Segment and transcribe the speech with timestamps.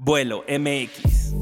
[0.00, 1.34] Vuelo MX.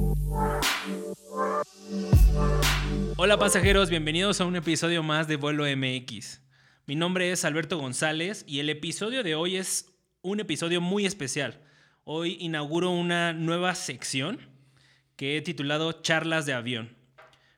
[3.19, 6.41] Hola pasajeros, bienvenidos a un episodio más de Vuelo MX.
[6.87, 9.93] Mi nombre es Alberto González y el episodio de hoy es
[10.23, 11.61] un episodio muy especial.
[12.05, 14.39] Hoy inauguro una nueva sección
[15.17, 16.97] que he titulado Charlas de avión.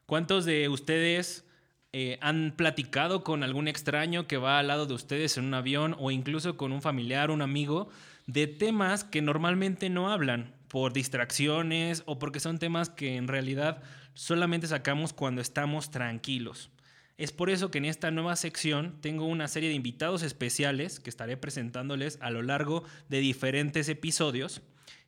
[0.05, 1.47] ¿Cuántos de ustedes
[1.93, 5.95] eh, han platicado con algún extraño que va al lado de ustedes en un avión
[6.01, 7.89] o incluso con un familiar, un amigo,
[8.27, 13.83] de temas que normalmente no hablan por distracciones o porque son temas que en realidad
[14.15, 16.71] solamente sacamos cuando estamos tranquilos?
[17.19, 21.11] Es por eso que en esta nueva sección tengo una serie de invitados especiales que
[21.11, 24.63] estaré presentándoles a lo largo de diferentes episodios.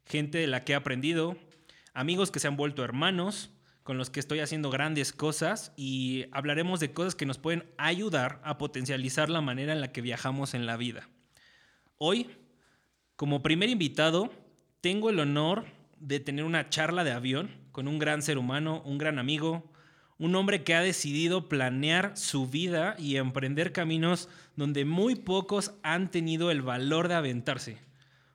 [0.07, 1.37] Gente de la que he aprendido,
[1.95, 3.51] amigos que se han vuelto hermanos,
[3.85, 8.41] con los que estoy haciendo grandes cosas y hablaremos de cosas que nos pueden ayudar
[8.45, 11.09] a potencializar la manera en la que viajamos en la vida.
[11.99, 12.29] Hoy,
[13.17, 14.33] como primer invitado,
[14.81, 15.67] tengo el honor
[15.99, 19.71] de tener una charla de avión con un gran ser humano, un gran amigo,
[20.19, 26.11] un hombre que ha decidido planear su vida y emprender caminos donde muy pocos han
[26.11, 27.79] tenido el valor de aventarse.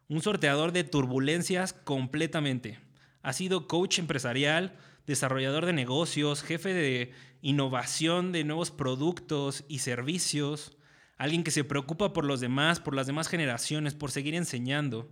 [0.08, 2.80] Un sorteador de turbulencias completamente.
[3.24, 4.76] Ha sido coach empresarial,
[5.08, 7.12] desarrollador de negocios, jefe de
[7.42, 10.78] innovación de nuevos productos y servicios,
[11.18, 15.10] alguien que se preocupa por los demás, por las demás generaciones, por seguir enseñando,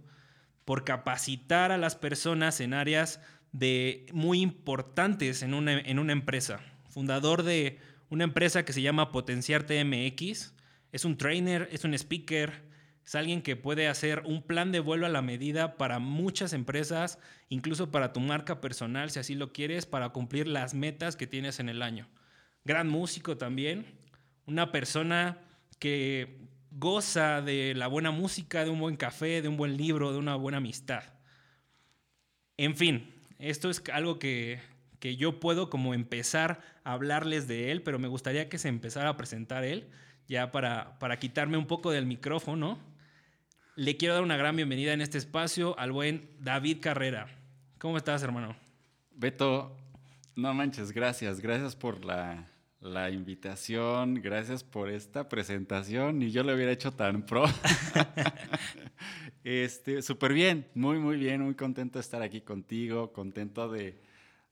[0.66, 3.20] por capacitar a las personas en áreas
[3.52, 6.60] de muy importantes en una, en una empresa.
[6.90, 10.54] Fundador de una empresa que se llama Potenciar TMX.
[10.92, 12.64] Es un trainer, es un speaker,
[13.06, 17.20] es alguien que puede hacer un plan de vuelo a la medida para muchas empresas,
[17.50, 21.60] incluso para tu marca personal, si así lo quieres, para cumplir las metas que tienes
[21.60, 22.08] en el año.
[22.64, 23.86] Gran músico también,
[24.46, 25.40] una persona
[25.80, 26.38] que
[26.76, 30.36] goza de la buena música, de un buen café, de un buen libro, de una
[30.36, 31.04] buena amistad.
[32.58, 34.60] En fin, esto es algo que,
[35.02, 39.18] yo puedo como empezar a hablarles de él, pero me gustaría que se empezara a
[39.18, 39.90] presentar él,
[40.28, 42.80] ya para, para quitarme un poco del micrófono.
[43.76, 47.28] Le quiero dar una gran bienvenida en este espacio al buen David Carrera.
[47.80, 48.56] ¿Cómo estás, hermano?
[49.12, 49.76] Beto,
[50.36, 51.42] no manches, gracias.
[51.42, 52.48] Gracias por la,
[52.84, 56.22] la invitación, gracias por esta presentación.
[56.22, 57.46] Y yo lo hubiera hecho tan pro.
[59.46, 64.00] Este, súper bien, muy, muy bien, muy contento de estar aquí contigo, contento de,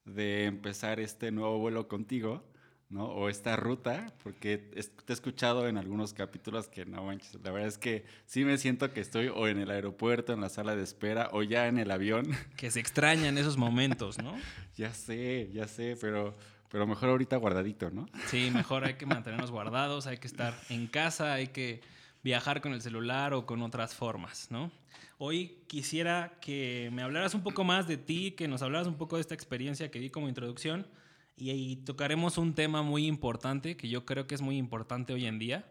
[0.06, 2.44] empezar este nuevo vuelo contigo,
[2.90, 3.06] ¿no?
[3.06, 7.70] O esta ruta, porque te he escuchado en algunos capítulos que no manches, la verdad
[7.70, 10.84] es que sí me siento que estoy o en el aeropuerto, en la sala de
[10.84, 12.28] espera, o ya en el avión.
[12.58, 14.36] Que se extrañan esos momentos, ¿no?
[14.76, 16.36] ya sé, ya sé, pero...
[16.72, 18.08] Pero mejor ahorita guardadito, ¿no?
[18.28, 21.82] Sí, mejor hay que mantenernos guardados, hay que estar en casa, hay que
[22.24, 24.72] viajar con el celular o con otras formas, ¿no?
[25.18, 29.18] Hoy quisiera que me hablaras un poco más de ti, que nos hablaras un poco
[29.18, 30.88] de esta experiencia que di como introducción
[31.36, 35.26] y, y tocaremos un tema muy importante que yo creo que es muy importante hoy
[35.26, 35.70] en día,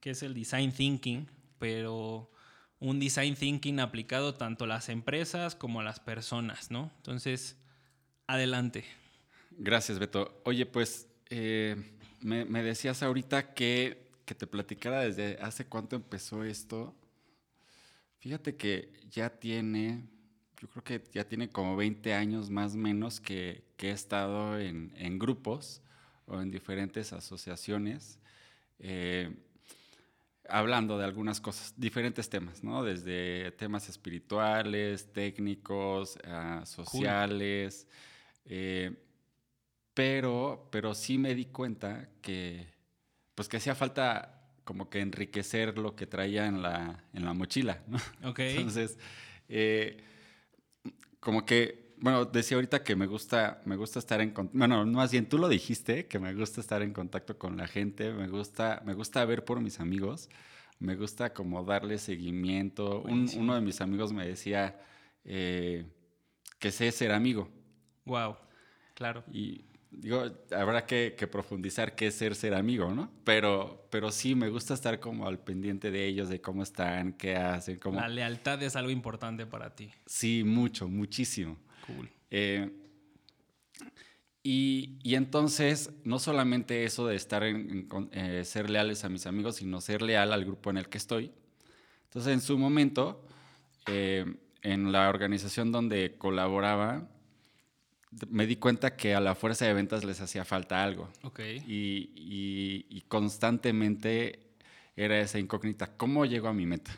[0.00, 2.30] que es el design thinking, pero
[2.78, 6.90] un design thinking aplicado tanto a las empresas como a las personas, ¿no?
[6.98, 7.56] Entonces,
[8.26, 8.84] adelante.
[9.58, 10.40] Gracias, Beto.
[10.44, 11.76] Oye, pues eh,
[12.20, 16.94] me, me, decías ahorita que que te platicara desde hace cuánto empezó esto.
[18.18, 20.04] Fíjate que ya tiene,
[20.60, 25.18] yo creo que ya tiene como 20 años más o menos que, he estado en,
[25.18, 25.82] grupos
[26.26, 28.20] o en diferentes asociaciones.
[28.78, 29.34] Eh,
[30.48, 32.84] hablando de algunas cosas, diferentes temas, ¿no?
[32.84, 37.88] Desde temas espirituales, técnicos, ah, sociales,
[38.44, 38.96] eh,
[39.94, 42.68] pero, pero sí me di cuenta que,
[43.34, 47.82] pues que hacía falta como que enriquecer lo que traía en la, en la mochila,
[47.88, 47.98] ¿no?
[48.38, 48.98] Entonces,
[49.48, 50.02] eh,
[51.20, 55.12] como que, bueno, decía ahorita que me gusta, me gusta estar en contacto, bueno, más
[55.12, 58.82] bien tú lo dijiste, que me gusta estar en contacto con la gente, me gusta,
[58.84, 60.28] me gusta ver por mis amigos,
[60.78, 63.02] me gusta como darle seguimiento.
[63.02, 64.80] uno de mis amigos me decía
[65.24, 65.86] eh,
[66.58, 67.48] que sé ser amigo.
[68.04, 68.36] Wow,
[68.94, 69.22] claro.
[69.32, 73.10] Y digo, habrá que, profundizar qué es ser ser amigo, ¿no?
[73.24, 77.36] Pero, pero sí, me gusta estar como al pendiente de ellos, de cómo están, qué
[77.36, 77.78] hacen.
[77.78, 78.00] Cómo...
[78.00, 79.90] La lealtad es algo importante para ti.
[80.06, 81.58] Sí, mucho, muchísimo.
[81.86, 82.10] Cool.
[82.30, 82.70] Eh,
[84.42, 89.80] y, entonces, no solamente eso de estar en, eh, ser leales a mis amigos, sino
[89.80, 91.32] ser leal al grupo en el que estoy.
[92.04, 93.24] Entonces, en su momento,
[93.86, 94.24] eh,
[94.62, 97.08] en la organización donde colaboraba,
[98.28, 101.10] me di cuenta que a la fuerza de ventas les hacía falta algo.
[101.22, 101.62] Okay.
[101.66, 104.54] Y, constantemente
[104.96, 106.90] era esa incógnita, ¿cómo llego a mi meta?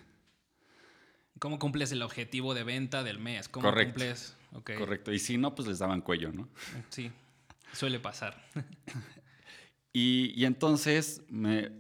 [1.41, 3.49] cómo cumples el objetivo de venta del mes.
[3.49, 3.95] ¿Cómo Correcto.
[3.95, 4.37] cumples?
[4.53, 4.71] Ok.
[4.79, 5.13] Correcto.
[5.13, 6.49] Y si no, pues les daban cuello, ¿no?
[6.89, 7.11] Sí,
[7.73, 8.43] suele pasar.
[9.97, 11.71] Y, y entonces me,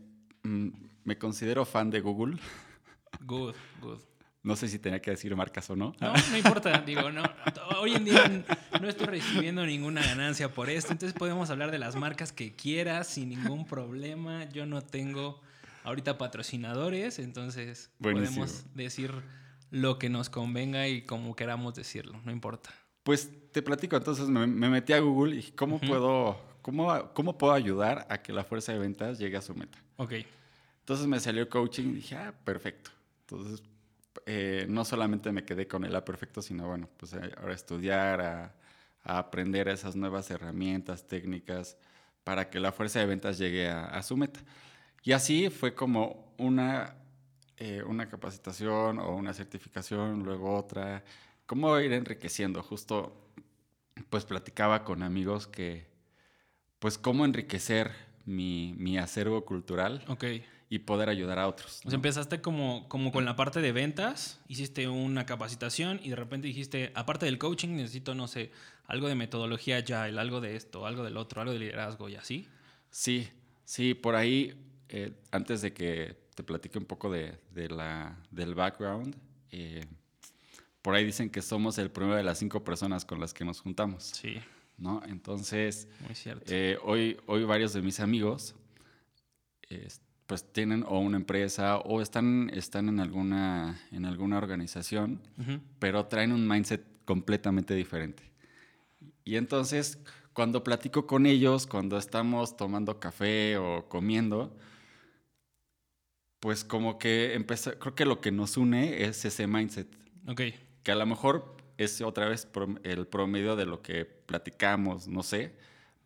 [0.44, 0.68] mm,
[1.02, 2.38] me considero fan de Google.
[3.26, 3.98] Good, good.
[4.44, 5.94] No sé si tenía que decir marcas o no.
[6.00, 7.22] No, no importa, digo, no.
[7.80, 8.44] Hoy en día
[8.80, 13.08] no estoy recibiendo ninguna ganancia por esto, entonces podemos hablar de las marcas que quieras
[13.08, 14.44] sin ningún problema.
[14.50, 15.40] Yo no tengo
[15.82, 18.44] ahorita patrocinadores, entonces Buenísimo.
[18.44, 19.12] podemos decir
[19.70, 22.70] lo que nos convenga y como queramos decirlo, no importa.
[23.02, 27.36] Pues te platico, entonces me, me metí a Google y dije, ¿cómo, puedo, cómo, ¿cómo
[27.38, 29.78] puedo ayudar a que la fuerza de ventas llegue a su meta?
[29.96, 30.12] Ok,
[30.80, 32.90] Entonces me salió coaching y dije, ah, perfecto.
[33.20, 33.62] Entonces,
[34.26, 38.20] eh, no solamente me quedé con el ah, perfecto, sino bueno, pues eh, ahora estudiar,
[38.20, 38.54] a,
[39.02, 41.76] a aprender esas nuevas herramientas, técnicas,
[42.24, 44.40] para que la fuerza de ventas llegue a, a su meta.
[45.02, 46.96] Y así fue como una,
[47.58, 51.04] eh, una capacitación o una certificación, luego otra,
[51.46, 52.62] cómo ir enriqueciendo.
[52.62, 53.30] Justo,
[54.10, 55.86] pues platicaba con amigos que,
[56.78, 57.92] pues cómo enriquecer
[58.26, 60.24] mi, mi acervo cultural ok.
[60.74, 61.78] Y poder ayudar a otros.
[61.78, 61.94] O sea, ¿no?
[61.94, 66.90] empezaste como, como con la parte de ventas, hiciste una capacitación y de repente dijiste,
[66.96, 68.50] aparte del coaching, necesito, no sé,
[68.86, 72.48] algo de metodología agile, algo de esto, algo del otro, algo de liderazgo y así.
[72.90, 73.28] Sí,
[73.64, 78.56] sí, por ahí, eh, antes de que te platique un poco de, de la, del
[78.56, 79.14] background,
[79.52, 79.84] eh,
[80.82, 83.60] por ahí dicen que somos el primero de las cinco personas con las que nos
[83.60, 84.38] juntamos, Sí,
[84.76, 85.02] ¿no?
[85.06, 86.44] Entonces, muy cierto.
[86.48, 88.56] eh, hoy, hoy varios de mis amigos,
[89.70, 89.86] eh,
[90.26, 95.20] pues tienen o una empresa o están, están en, alguna, en alguna organización
[95.78, 98.22] pero traen un mindset completamente diferente.
[99.24, 99.98] Y entonces,
[100.32, 104.56] cuando platico con ellos, cuando estamos tomando café o comiendo,
[106.40, 109.88] pues como que empezó, creo que lo que nos une es ese mindset,
[110.26, 110.40] Ok,
[110.82, 112.48] que a lo mejor es otra vez
[112.82, 115.54] el promedio de lo que platicamos, no sé,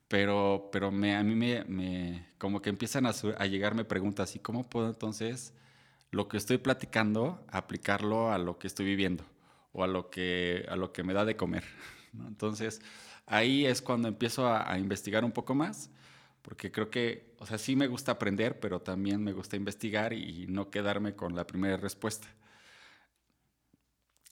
[0.08, 4.38] pero, pero me, a mí me, como que empiezan a, su- a llegarme preguntas, ¿y
[4.40, 5.54] cómo puedo entonces
[6.10, 9.24] lo que estoy platicando aplicarlo a lo que estoy viviendo
[9.72, 11.64] o a lo que, a lo que me da de comer?
[12.26, 12.80] Entonces,
[13.26, 15.90] ahí es cuando empiezo a, a investigar un poco más,
[16.42, 20.46] porque creo que, o sea, sí me gusta aprender, pero también me gusta investigar y
[20.48, 22.28] no quedarme con la primera respuesta.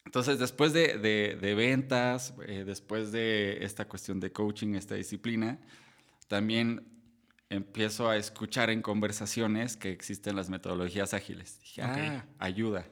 [0.07, 5.59] Entonces, después de, de- de ventas, eh, después de esta cuestión de coaching, esta disciplina,
[6.29, 6.87] también
[7.51, 11.61] empiezo a escuchar en conversaciones que existen las metodologías ágiles.
[11.61, 12.87] Dije, ah, ayuda,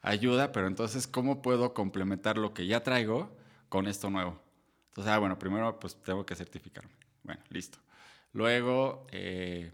[0.00, 3.36] ayuda, pero entonces, ¿cómo puedo complementar lo que ya traigo
[3.68, 4.40] con esto nuevo?
[4.88, 6.92] Entonces, ah, bueno, primero pues tengo que certificarme.
[7.24, 7.78] Bueno, listo.
[8.32, 9.72] Luego, eh,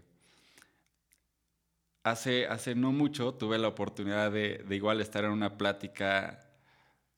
[2.03, 6.48] hace, hace no mucho tuve la oportunidad de, de igual estar en una plática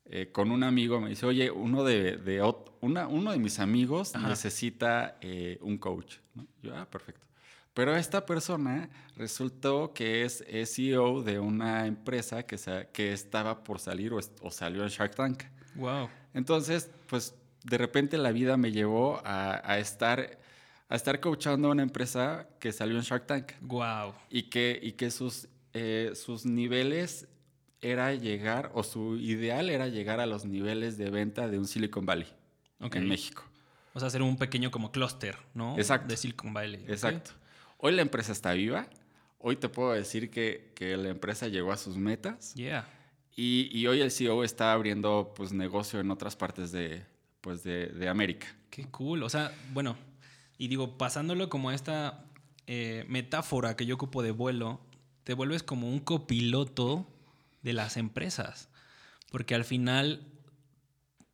[0.05, 0.99] eh, con un amigo.
[0.99, 2.41] Me dice, oye, uno de, de
[2.81, 4.27] una- uno de mis amigos Ajá.
[4.29, 6.17] necesita eh, un coach.
[6.35, 6.45] ¿no?
[6.61, 7.25] Yo, ah, perfecto.
[7.73, 12.57] Pero esta persona resultó que es, CEO de una empresa que,
[12.91, 15.43] que estaba por salir o, salió en Shark Tank.
[15.75, 16.09] wow.
[16.33, 17.33] Entonces, pues
[17.63, 20.39] de repente la vida me llevó a, a estar,
[20.89, 24.15] a estar coachando a una empresa que salió en Shark Tank Wow.
[24.29, 27.27] y que, y que sus, eh, sus niveles
[27.81, 32.05] era llegar, o su ideal era llegar a los niveles de venta de un Silicon
[32.05, 32.27] Valley
[32.79, 32.95] Ok.
[32.95, 33.43] en México.
[33.93, 35.77] O sea, hacer un pequeño como clúster, ¿no?
[35.77, 36.07] Exacto.
[36.07, 36.83] De Silicon Valley.
[36.87, 37.31] Exacto.
[37.77, 38.87] Hoy la empresa está viva.
[39.39, 42.53] Hoy te puedo decir que, que la empresa llegó a sus metas.
[42.53, 42.87] Yeah.
[43.35, 47.03] Y, y hoy el CEO está abriendo pues, negocio en otras partes de,
[47.41, 48.47] pues, de, de América.
[48.69, 49.23] Qué cool.
[49.23, 49.97] O sea, bueno,
[50.57, 52.25] y digo, pasándolo como a esta
[52.67, 54.79] eh, metáfora que yo ocupo de vuelo,
[55.23, 57.07] te vuelves como un copiloto
[57.61, 58.69] de las empresas.
[59.31, 60.27] Porque al final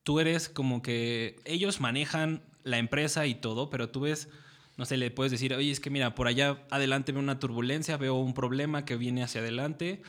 [0.03, 4.29] tú eres como que ellos manejan la empresa y todo, pero tú ves,
[4.77, 7.98] no sé, le puedes decir, oye, es que mira, por allá adelante veo una turbulencia,
[7.98, 10.01] veo un problema que viene hacia adelante,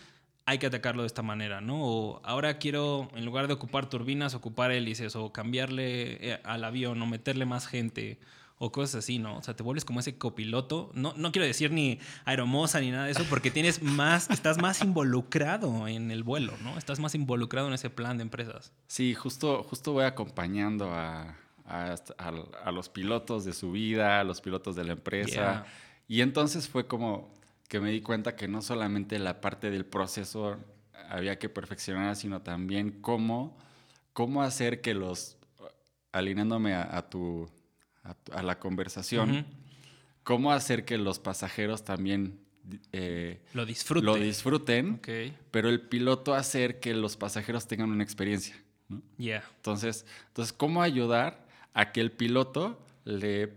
[0.45, 1.83] hay que atacarlo de esta manera, ¿no?
[1.83, 7.03] O ahora quiero, en lugar de ocupar turbinas, ocupar hélices, o cambiarle eh, al avión,
[7.03, 8.19] o meterle más gente,
[8.59, 9.37] o cosas así, ¿no?
[9.39, 10.91] O sea, te vuelves como ese copiloto.
[10.95, 14.83] No, no quiero decir ni aeromoza ni nada de eso, porque tienes más, estás más
[14.83, 16.77] involucrado en el vuelo, ¿no?
[16.79, 18.73] Estás más involucrado en ese plan de empresas.
[18.87, 21.37] Sí, justo, justo voy acompañando a,
[21.67, 22.33] a, a-
[22.65, 25.31] a los pilotos de su vida, a los pilotos de la empresa.
[25.31, 25.67] Yeah.
[26.09, 27.33] Y entonces fue como
[27.69, 30.57] que me di cuenta que no solamente la parte del proceso
[31.11, 33.57] había que perfeccionar, sino también cómo,
[34.15, 35.37] cómo hacer que los,
[36.13, 37.49] alineándome a, a tu,
[38.05, 39.47] a, la conversación,
[40.23, 42.41] cómo hacer que los pasajeros también
[42.93, 44.05] eh, Lo disfrute.
[44.05, 45.01] lo disfruten,
[45.51, 48.57] pero el piloto hacer que los pasajeros tengan una experiencia.
[48.89, 49.03] ¿no?
[49.19, 49.43] Yeah.
[49.57, 53.55] Entonces, entonces, ¿cómo ayudar a que el piloto le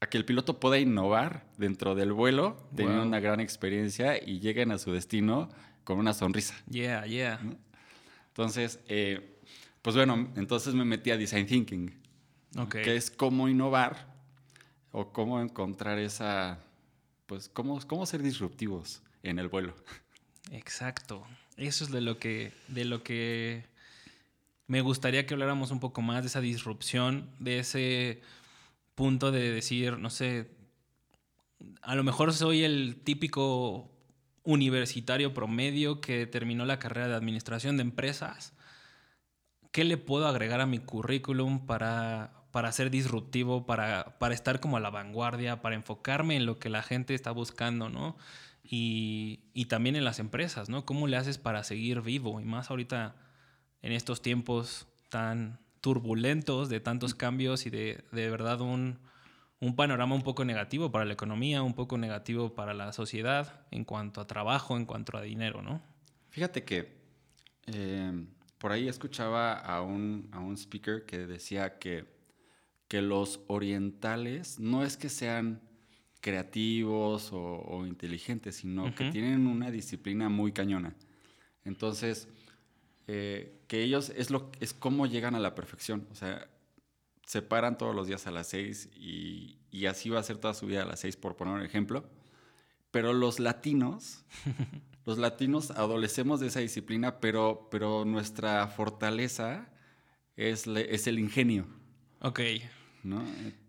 [0.00, 3.08] a que el piloto pueda innovar dentro del vuelo, teniendo Wow.
[3.08, 5.48] una gran experiencia y lleguen a su destino
[5.82, 6.54] con una sonrisa?
[6.68, 7.40] Yeah, yeah.
[8.28, 9.38] Entonces, eh,
[9.80, 11.94] pues bueno, entonces me metí a Design Thinking,
[12.56, 12.70] Ok.
[12.70, 14.14] que es cómo innovar
[14.92, 16.58] o cómo encontrar esa,
[17.26, 19.74] pues cómo, cómo ser disruptivos en el vuelo.
[20.52, 21.26] Exacto.
[21.56, 23.64] Eso es de lo que, de lo que
[24.66, 28.22] me gustaría que habláramos un poco más de esa disrupción, de ese
[28.94, 30.50] punto de decir, no sé,
[31.82, 33.90] a lo mejor soy el típico
[34.44, 38.52] universitario promedio que terminó la carrera de administración de empresas.
[39.72, 44.76] ¿Qué le puedo agregar a mi currículum para, para ser disruptivo, para, para estar como
[44.76, 48.16] a la vanguardia, para enfocarme en lo que la gente está buscando, ¿no?
[48.62, 50.86] Y, y también en las empresas, ¿no?
[50.86, 52.40] ¿Cómo le haces para seguir vivo?
[52.40, 53.16] Y más ahorita
[53.82, 59.00] en estos tiempos tan turbulentos, de tantos cambios y de, de verdad un,
[59.58, 63.84] un panorama un poco negativo para la economía, un poco negativo para la sociedad en
[63.84, 65.82] cuanto a trabajo, en cuanto a dinero, ¿no?
[66.30, 67.00] Fíjate que
[67.66, 68.26] eh,
[68.58, 72.13] por ahí escuchaba a un, a un speaker que decía que,
[72.88, 75.60] que los orientales no es que sean
[76.20, 80.94] creativos o, o inteligentes, sino que tienen una disciplina muy cañona.
[81.64, 82.28] Entonces,
[83.06, 86.06] eh, que ellos es, lo, es cómo llegan a la perfección.
[86.10, 86.48] O sea,
[87.26, 90.54] se paran todos los días a las seis y, y así va a ser toda
[90.54, 92.04] su vida a las seis, por poner un ejemplo.
[92.90, 94.24] Pero los latinos,
[95.06, 99.68] los latinos adolecemos de esa disciplina, pero, pero nuestra fortaleza
[100.36, 101.66] es, le- es el ingenio,
[102.24, 102.40] Ok.
[103.02, 103.22] ¿no?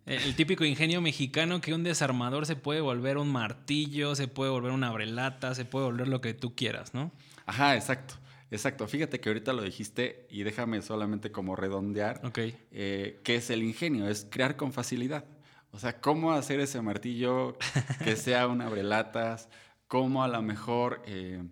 [0.06, 4.72] El, típico ingenio mexicano que un desarmador se puede volver un martillo, se puede volver
[4.72, 7.12] una abrelata, se puede volver lo que tú quieras, ¿no?
[7.46, 8.16] Ajá, exacto,
[8.50, 8.88] exacto.
[8.88, 12.22] Fíjate que ahorita lo dijiste y déjame solamente como redondear.
[12.24, 12.40] Ok.
[12.72, 14.08] eh, ¿Qué es el ingenio?
[14.08, 15.26] Es crear con facilidad.
[15.72, 17.58] O sea, cómo hacer ese martillo
[18.04, 19.50] que sea un abrelatas,
[19.88, 21.44] cómo a lo mejor eh,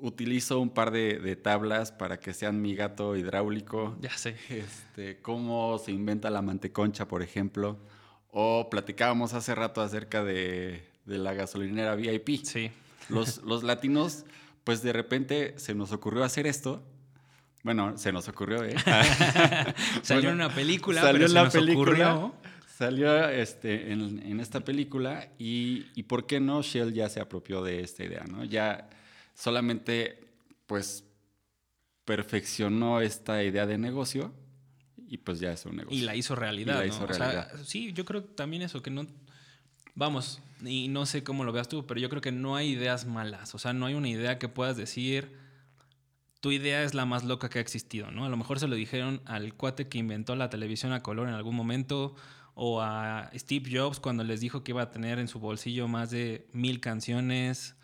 [0.00, 3.96] utilizo un par de, de tablas para que sean mi gato hidráulico.
[4.00, 4.36] Ya sé.
[4.48, 7.78] Este, cómo se inventa la manteconcha, por ejemplo.
[8.30, 12.44] O platicábamos hace rato acerca de, de la gasolinera VIP.
[12.44, 12.70] Sí.
[13.08, 14.24] Los, los latinos,
[14.64, 16.82] pues de repente se nos ocurrió hacer esto.
[17.64, 18.74] Bueno, se nos ocurrió, ¿eh?
[20.02, 22.14] Salió Bueno, en una película, salió pero se la nos película.
[22.14, 22.34] ocurrió.
[22.76, 27.60] Salió este, en, en esta película y, y ¿por qué no Shell ya se apropió
[27.62, 28.44] de esta idea, ¿no?
[28.44, 28.88] Ya
[29.38, 30.18] solamente,
[30.66, 31.04] pues,
[32.04, 34.34] perfeccionó esta idea de negocio
[35.06, 35.96] y pues ya es un negocio.
[35.96, 36.74] Y la hizo realidad.
[36.74, 36.94] Y la ¿no?
[36.94, 37.60] hizo O sea, realidad.
[37.64, 39.06] sí, yo creo también eso, que no.
[39.94, 43.06] Vamos, y no sé cómo lo veas tú, pero yo creo que no hay ideas
[43.06, 43.54] malas.
[43.54, 45.36] O sea, no hay una idea que puedas decir.
[46.40, 48.24] Tu idea es la más loca que ha existido, ¿no?
[48.24, 51.34] A lo mejor se lo dijeron al cuate que inventó la televisión a color en
[51.34, 52.14] algún momento,
[52.54, 56.10] o a Steve Jobs cuando les dijo que iba a tener en su bolsillo más
[56.10, 57.74] de mil canciones.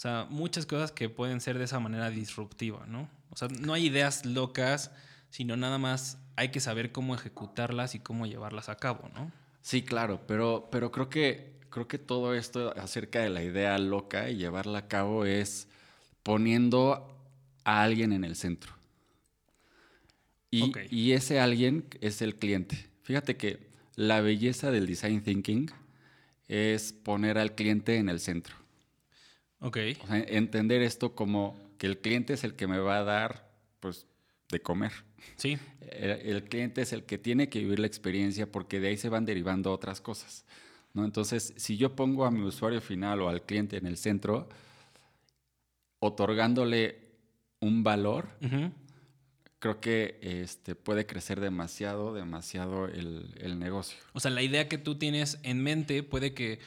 [0.00, 3.10] O sea, muchas cosas que pueden ser de esa manera disruptiva, ¿no?
[3.28, 4.92] O sea, no hay ideas locas,
[5.28, 9.30] sino nada más hay que saber cómo ejecutarlas y cómo llevarlas a cabo, ¿no?
[9.60, 14.30] Sí, claro, pero, pero creo que creo que todo esto acerca de la idea loca
[14.30, 15.68] y llevarla a cabo es
[16.22, 17.14] poniendo
[17.64, 18.72] a alguien en el centro.
[20.50, 22.88] Y, y ese alguien es el cliente.
[23.02, 25.70] Fíjate que la belleza del design thinking
[26.48, 28.59] es poner al cliente en el centro.
[29.60, 29.78] Ok.
[30.02, 33.50] O sea, entender esto como que el cliente es el que me va a dar,
[33.80, 34.06] pues,
[34.50, 34.92] de comer.
[35.36, 38.96] Sí, El, el cliente es el que tiene que vivir la experiencia porque de ahí
[38.96, 40.44] se van derivando otras cosas.
[40.94, 41.04] ¿no?
[41.04, 44.48] Entonces, si yo pongo a mi usuario final o al cliente en el centro,
[45.98, 46.98] otorgándole
[47.60, 48.28] un valor,
[49.58, 53.98] creo que este, puede crecer demasiado, demasiado el, el negocio.
[54.12, 56.58] O sea, la idea que tú tienes en mente puede que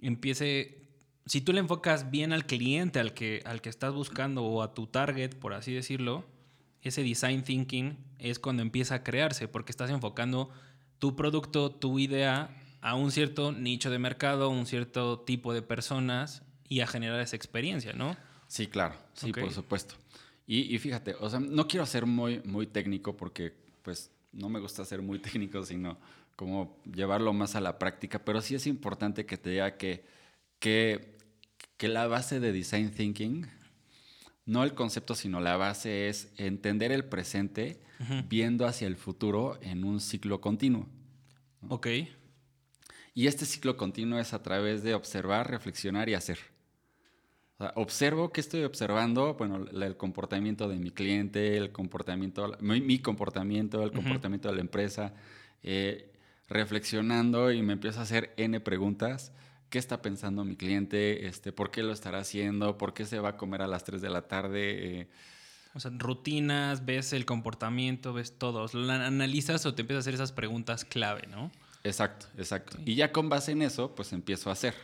[0.00, 0.85] empiece.
[1.26, 4.74] Si tú le enfocas bien al cliente, al que, al que estás buscando, o a
[4.74, 6.24] tu target, por así decirlo,
[6.82, 10.50] ese design thinking es cuando empieza a crearse, porque estás enfocando
[10.98, 16.42] tu producto, tu idea a un cierto nicho de mercado, un cierto tipo de personas
[16.68, 18.16] y a generar esa experiencia, ¿no?
[18.46, 19.94] Sí, claro, sí, por supuesto.
[20.46, 23.52] Y, y fíjate, o sea, no quiero ser muy, muy técnico porque,
[23.82, 25.98] pues, no me gusta ser muy técnico, sino
[26.36, 30.04] como llevarlo más a la práctica, pero sí es importante que te diga que,
[30.58, 31.15] que,
[31.76, 33.46] que la base de design thinking,
[34.44, 37.80] no el concepto, sino la base es entender el presente
[38.28, 40.86] viendo hacia el futuro en un ciclo continuo.
[41.68, 41.88] Ok.
[43.14, 46.38] Y este ciclo continuo es a través de observar, reflexionar y hacer.
[47.58, 52.82] O sea, observo qué estoy observando, bueno, el comportamiento de mi cliente, el comportamiento, mi,
[52.82, 55.14] mi comportamiento, el comportamiento de la empresa,
[55.62, 56.12] eh,
[56.48, 59.32] reflexionando y me empiezo a hacer N preguntas.
[59.70, 61.26] ¿Qué está pensando mi cliente?
[61.26, 62.78] Este, ¿Por qué lo estará haciendo?
[62.78, 65.00] ¿Por qué se va a comer a las 3 de la tarde?
[65.00, 65.08] Eh,
[65.74, 68.66] O sea, rutinas, ves el comportamiento, ves todo.
[68.72, 71.50] Lo analizas o te empiezas a hacer esas preguntas clave, ¿no?
[71.84, 72.78] Exacto, exacto.
[72.84, 74.74] Y ya con base en eso, pues empiezo a hacer.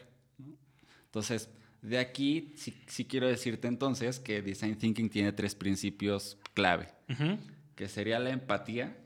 [1.06, 1.48] Entonces,
[1.80, 7.38] de aquí sí, sí quiero decirte entonces que Design Thinking tiene tres principios clave, Ujú.
[7.74, 8.96] que sería la empatía.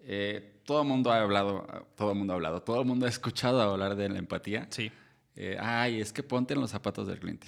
[0.00, 1.64] Eh, todo el mundo ha hablado,
[1.96, 4.66] todo el mundo ha hablado, todo el mundo ha escuchado hablar de la empatía.
[4.70, 4.90] Sí.
[5.36, 7.46] Eh, Ay, es que ponte en los zapatos del cliente,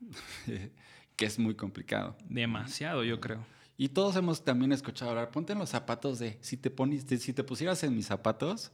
[1.16, 2.16] que es muy complicado.
[2.28, 3.46] Demasiado, yo creo.
[3.76, 7.32] Y todos hemos también escuchado hablar, ponte en los zapatos de, si te, pones, si
[7.32, 8.72] te pusieras en mis zapatos,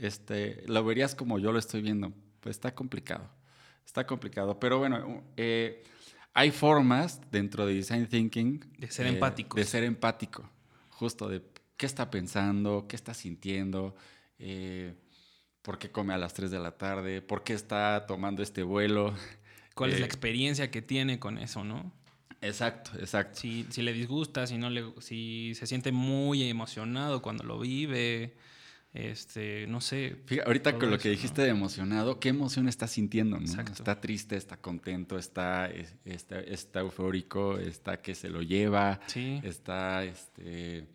[0.00, 2.12] este, lo verías como yo lo estoy viendo.
[2.40, 3.30] Pues está complicado,
[3.84, 4.60] está complicado.
[4.60, 5.82] Pero bueno, eh,
[6.34, 8.60] hay formas dentro de Design Thinking.
[8.78, 9.56] De ser eh, empáticos.
[9.56, 10.48] De ser empático,
[10.90, 11.42] justo de
[11.78, 13.94] qué está pensando, qué está sintiendo,
[14.38, 14.94] eh,
[15.62, 19.14] por qué come a las 3 de la tarde, por qué está tomando este vuelo.
[19.74, 21.92] ¿Cuál es la Eh, experiencia que tiene con eso, no?
[22.40, 23.38] Exacto, exacto.
[23.40, 28.34] Si, si le disgusta, si no le, si se siente muy emocionado cuando lo vive,
[28.92, 30.16] este, no sé.
[30.26, 31.12] Fíjate, ahorita con lo eso, que ¿no?
[31.14, 33.38] dijiste de emocionado, ¿qué emoción está sintiendo?
[33.38, 33.44] no?
[33.62, 39.40] Está triste, está contento, está, es- está, está eufórico, está que se lo lleva, Sí.
[39.42, 40.86] está este,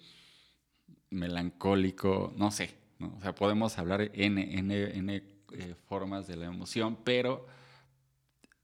[1.13, 2.75] melancólico, no sé.
[2.99, 3.15] ¿no?
[3.17, 7.45] O sea, podemos hablar N, N, N eh, formas de la emoción, pero,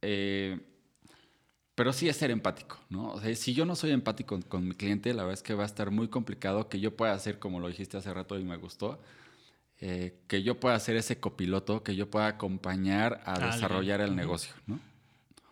[0.02, 0.60] eh,
[1.76, 3.12] pero sí es ser empático, ¿no?
[3.12, 5.54] O sea, si yo no soy empático con, con mi cliente, la verdad es que
[5.54, 8.44] va a estar muy complicado que yo pueda hacer, como lo dijiste hace rato y
[8.44, 9.00] me gustó,
[9.82, 14.54] eh, que yo pueda ser ese copiloto, que yo pueda acompañar a desarrollar el negocio,
[14.68, 14.78] ¿no?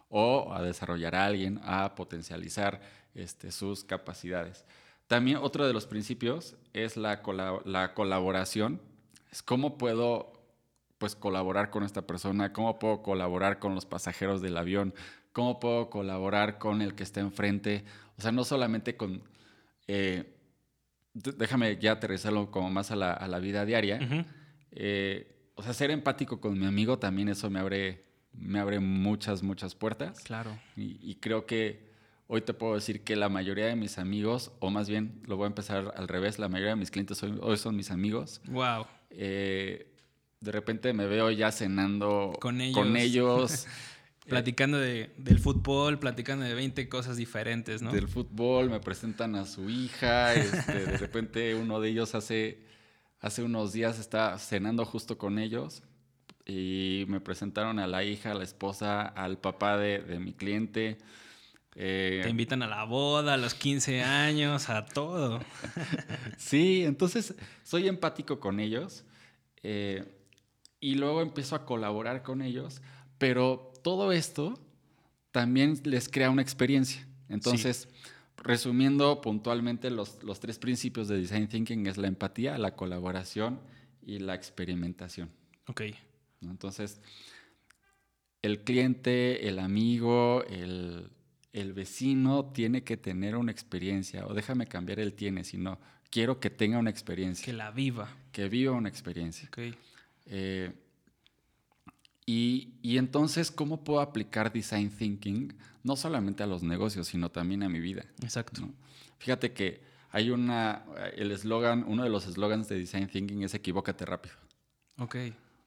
[0.09, 2.81] O a desarrollar a alguien, a potencializar
[3.15, 4.65] este, sus capacidades.
[5.07, 7.21] También otro de los principios es la,
[7.65, 8.81] la colaboración.
[9.31, 10.33] Es cómo puedo
[10.97, 14.93] pues colaborar con esta persona, cómo puedo colaborar con los pasajeros del avión,
[15.31, 17.85] cómo puedo colaborar con el que está enfrente.
[18.17, 19.23] O sea, no solamente con...
[19.87, 20.33] eh,
[21.13, 23.99] déjame ya aterrizarlo como más a la, a la vida diaria.
[24.71, 29.41] Eh, o sea, ser empático con mi amigo también eso me abre, me abre muchas,
[29.41, 30.19] muchas puertas.
[30.21, 30.59] Claro.
[30.75, 31.86] Y, y creo que
[32.27, 35.45] hoy te puedo decir que la mayoría de mis amigos, o más bien lo voy
[35.45, 38.41] a empezar al revés, la mayoría de mis clientes hoy, hoy son mis amigos.
[38.47, 38.85] Wow.
[39.09, 39.93] Eh,
[40.39, 42.95] de repente me veo ya cenando Con Con ellos.
[42.95, 43.67] ellos
[44.27, 47.93] Platicando de, del fútbol, platicando de 20 cosas diferentes, ¿no?
[47.93, 52.59] del fútbol, me presentan a su hija, este, de repente uno de ellos hace,
[53.21, 55.81] hace unos días está cenando justo con ellos
[56.45, 60.97] y me presentaron a la hija, a la esposa, al papá de, de mi cliente.
[61.79, 65.39] Eh, Te invitan a la boda, a los 15 años, a todo.
[66.37, 69.03] Sí, entonces soy empático con ellos
[69.63, 70.03] eh,
[70.79, 72.81] y luego empiezo a colaborar con ellos,
[73.17, 74.59] pero todo esto
[75.31, 77.07] también les crea una experiencia.
[77.29, 77.89] Entonces,
[78.37, 83.59] resumiendo puntualmente los, los tres principios de Design Thinking es la empatía, la colaboración
[84.01, 85.29] y la experimentación.
[85.67, 85.81] Ok.
[86.41, 87.01] Entonces,
[88.41, 91.11] el cliente, el amigo, el,
[91.53, 95.79] el vecino tiene que tener una experiencia, o déjame cambiar el tiene, sino
[96.09, 98.09] quiero que tenga una experiencia, Que que, la viva.
[98.49, 99.47] viva una experiencia.
[99.49, 99.75] Ok.
[100.27, 100.71] Eh,
[102.25, 107.63] y, y entonces, ¿cómo puedo aplicar Design Thinking no solamente a los negocios, sino también
[107.63, 108.05] a mi vida?
[108.21, 108.61] Exacto.
[108.61, 108.73] ¿no?
[109.17, 109.81] Fíjate que
[110.11, 110.83] hay una,
[111.15, 114.35] el eslogan, uno de los eslogans de Design Thinking es equivócate rápido.
[114.97, 115.15] Ok.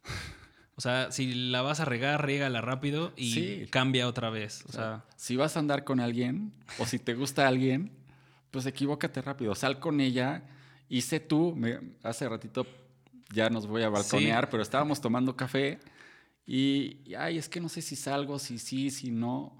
[0.81, 3.67] O sea, si la vas a regar, régala rápido y Sí.
[3.69, 4.65] cambia otra vez.
[4.67, 7.93] O sea, si vas a andar con alguien o si te gusta alguien,
[8.51, 9.55] pues equivócate rápido.
[9.55, 10.43] Sal con ella
[10.89, 11.55] y sé tú.
[11.55, 12.67] me- hace ratito
[13.31, 15.81] ya nos voy a balconear, pero estábamos tomando café
[16.47, 19.55] y, y, ay, es que no sé si salgo, si sí, si no.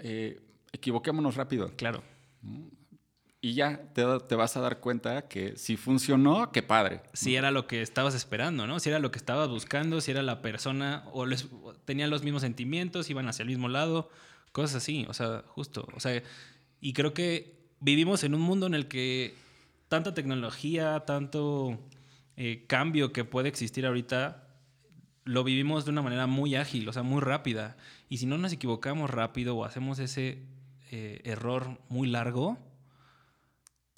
[0.00, 0.42] Eh,
[0.72, 1.74] equivoquémonos rápido.
[1.74, 2.02] claro.
[3.42, 7.00] Y ya te, te vas a dar cuenta que si funcionó, qué padre.
[7.14, 8.80] Si era lo que estabas esperando, ¿no?
[8.80, 11.48] Si era lo que estabas buscando, si era la persona o les,
[11.86, 14.10] tenían los mismos sentimientos, iban hacia el mismo lado,
[14.52, 15.06] cosas así.
[15.08, 15.88] O sea, justo.
[15.94, 16.22] O sea,
[16.82, 19.34] y creo que vivimos en un mundo en el que
[19.88, 21.78] tanta tecnología, tanto
[22.36, 24.48] eh, cambio que puede existir ahorita,
[25.24, 27.76] lo vivimos de una manera muy ágil, o sea, muy rápida.
[28.08, 30.42] Y si no nos equivocamos rápido o hacemos ese
[30.90, 32.58] eh, error muy largo,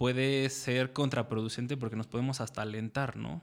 [0.02, 3.40] puede ser contraproducente porque nos podemos hasta alentar, ¿no?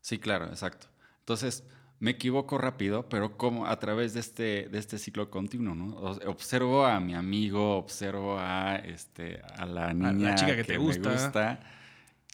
[0.00, 0.86] Sí, claro, exacto.
[1.18, 1.62] Entonces,
[1.98, 5.96] me equivoco rápido, pero como a través de este, de este ciclo continuo, ¿no?
[5.98, 11.10] Observo a mi amigo, observo a, este, a la niña chica que, te gusta.
[11.10, 11.60] me gusta,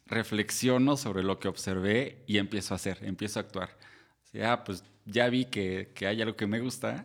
[0.07, 3.71] reflexiono sobre lo que observé y empiezo a hacer, empiezo a actuar.
[4.45, 7.05] Ah, pues ya vi que, que hay algo que me gusta,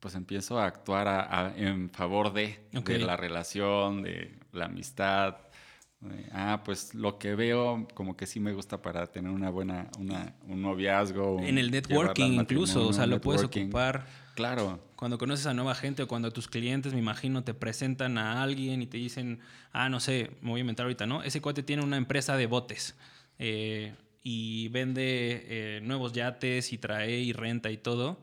[0.00, 5.36] pues empiezo a actuar en favor de, de la relación, de la amistad,
[6.30, 10.34] Ah, pues lo que veo como que sí me gusta para tener una buena, una,
[10.46, 11.40] un noviazgo.
[11.40, 14.06] En el networking incluso, o sea, lo puedes ocupar.
[14.34, 14.80] Claro.
[14.94, 18.80] Cuando conoces a nueva gente o cuando tus clientes, me imagino, te presentan a alguien
[18.80, 19.40] y te dicen,
[19.72, 21.24] ah, no sé, me voy a inventar ahorita, ¿no?
[21.24, 22.96] Ese cuate tiene una empresa de botes
[23.40, 28.22] eh, y vende eh, nuevos yates y trae y renta y todo.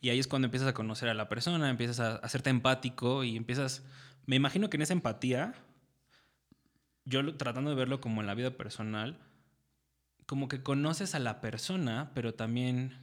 [0.00, 3.36] Y ahí es cuando empiezas a conocer a la persona, empiezas a hacerte empático y
[3.36, 3.82] empiezas,
[4.26, 5.54] me imagino que en esa empatía
[7.08, 9.18] yo tratando de verlo como en la vida personal,
[10.26, 12.98] como que conoces a la persona, pero también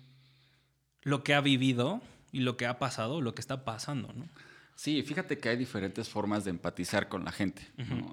[1.01, 4.27] lo que ha vivido y lo que ha pasado, lo que está pasando, ¿no?
[4.75, 7.65] Sí, fíjate que hay diferentes formas de empatizar con la gente.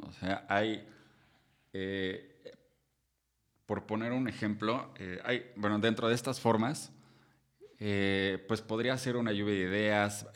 [0.05, 0.87] O sea, hay,
[1.73, 2.41] eh,
[3.67, 6.93] por poner un ejemplo, eh, hay, bueno, dentro de estas formas,
[7.81, 10.27] eh, pues podría ser una lluvia de ideas,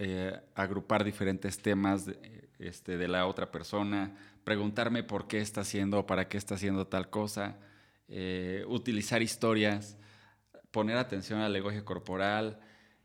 [0.57, 2.11] agrupar diferentes temas
[2.59, 4.15] este, de la otra persona,
[4.45, 7.57] preguntarme por qué está haciendo, para qué está haciendo tal cosa,
[8.09, 9.97] eh, utilizar historias,
[10.71, 12.61] poner atención al lenguaje corporal,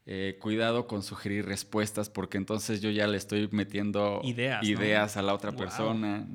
[0.05, 5.33] eh, cuidado con sugerir respuestas, porque entonces yo ya le estoy metiendo ideas, a la
[5.33, 6.27] otra persona,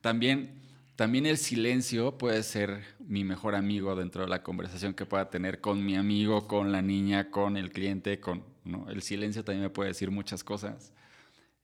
[0.00, 0.60] También,
[0.96, 5.60] también el silencio puede ser mi mejor amigo dentro de la conversación que pueda tener
[5.60, 8.44] con mi amigo, con la niña, con el cliente, con,
[8.88, 10.92] El silencio también me puede decir muchas cosas.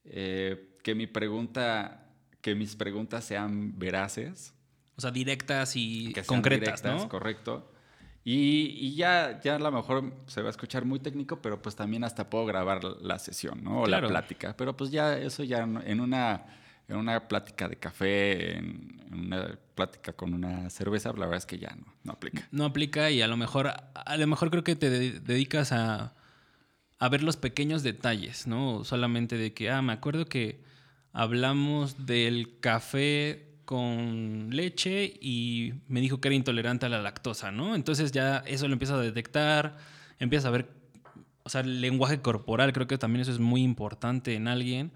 [0.05, 2.05] Eh, que mi pregunta
[2.45, 4.53] que mis preguntas sean veraces.
[4.97, 7.73] O sea, directas y concretas, directas, Correcto.
[8.23, 12.05] Y, ya, ya a lo mejor se va a escuchar muy técnico, pero pues también
[12.05, 13.81] hasta puedo grabar la sesión, ¿no?
[13.81, 14.55] O la plática.
[14.57, 16.45] Pero pues ya eso ya en una,
[16.87, 21.59] en una plática de café, en, una plática con una cerveza, la verdad es que
[21.59, 22.47] ya no, no aplica.
[22.51, 26.15] No aplica y a lo mejor, a lo mejor creo que te dedicas a,
[26.99, 28.85] a ver los pequeños detalles, ¿no?
[28.85, 30.74] Solamente de que, ah, me acuerdo que
[31.15, 37.75] hablamos del café con leche y me dijo que era intolerante a la lactosa, ¿no?
[37.75, 39.79] Entonces ya eso lo empieza a detectar,
[40.19, 40.69] empieza a ver,
[41.45, 44.93] o sea, el lenguaje corporal, creo que también eso es muy importante en alguien.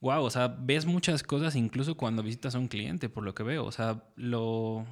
[0.00, 3.44] Wow, o sea, ves muchas cosas incluso cuando visitas a un cliente, por lo que
[3.44, 4.84] veo, o sea, lo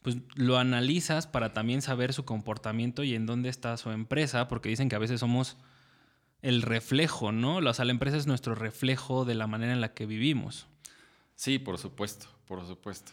[0.00, 4.68] pues lo analizas para también saber su comportamiento y en dónde está su empresa, porque
[4.68, 5.58] dicen que a veces somos
[6.42, 7.56] el reflejo, ¿no?
[7.56, 10.66] O sea, la empresa es nuestro reflejo de la manera en la que vivimos.
[11.36, 13.12] Sí, por supuesto, por supuesto.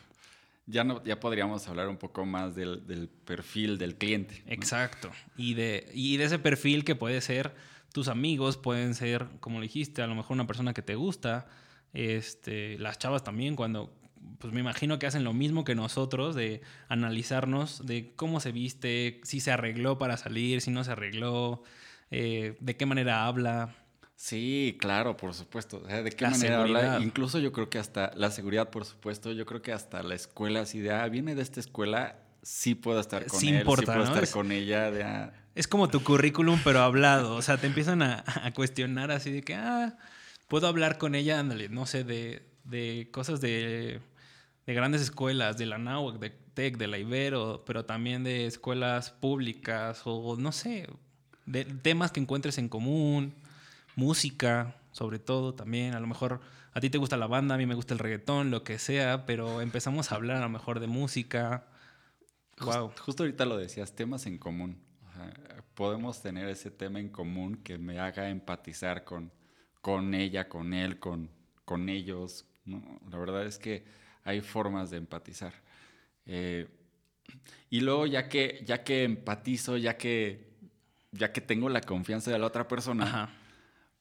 [0.66, 4.44] Ya, no, ya podríamos hablar un poco más del, perfil del cliente.
[4.46, 5.10] Exacto.
[5.38, 7.56] Y de, y de ese perfil que puede ser
[7.92, 11.48] tus amigos, pueden ser, como dijiste, a lo mejor una persona que te gusta.
[11.94, 13.92] Este, las chavas también, cuando,
[14.38, 19.22] pues me imagino que hacen lo mismo que nosotros, de analizarnos, de cómo se viste,
[19.24, 21.64] si se arregló para salir, si no se arregló,
[22.12, 23.76] eh, de qué manera habla.
[24.16, 25.80] Sí, claro, por supuesto.
[25.80, 27.00] de qué manera habla.
[27.02, 30.66] Incluso yo creo que hasta la seguridad, por supuesto, yo creo que hasta la escuela,
[30.66, 34.30] si de, ah, viene de esta escuela, sí puedo estar con él, sí puedo estar
[34.30, 34.92] con ella.
[34.92, 35.34] De, ah.
[35.56, 37.36] Es como tu currículum, pero hablado.
[37.36, 39.98] O sea, te empiezan a, cuestionar así de que, ah,
[40.48, 44.02] puedo hablar con ella, ándale, no sé, de, de cosas de,
[44.66, 49.12] de, grandes escuelas, de la NAUAC, de TEC, de la Ibero, pero también de escuelas
[49.12, 50.88] públicas o no sé,
[51.50, 53.34] de temas que encuentres en común,
[53.96, 55.96] música, sobre todo también.
[55.96, 56.42] A lo mejor
[56.74, 59.26] a ti te gusta la banda, a mí me gusta el reggaetón, lo que sea,
[59.26, 61.66] pero empezamos a hablar a lo mejor de música.
[62.60, 62.92] wow.
[63.00, 64.78] Justo ahorita lo decías, temas en común.
[65.74, 69.32] podemos tener ese tema en común que me haga empatizar con,
[69.82, 71.32] con ella, con él, con,
[71.66, 72.46] con ellos.
[72.66, 73.86] La verdad es que
[74.24, 75.54] hay formas de empatizar.
[76.28, 76.68] Eh,
[77.72, 80.49] y luego ya que, ya que empatizo, ya que
[81.12, 83.30] ya que tengo la confianza de la otra persona,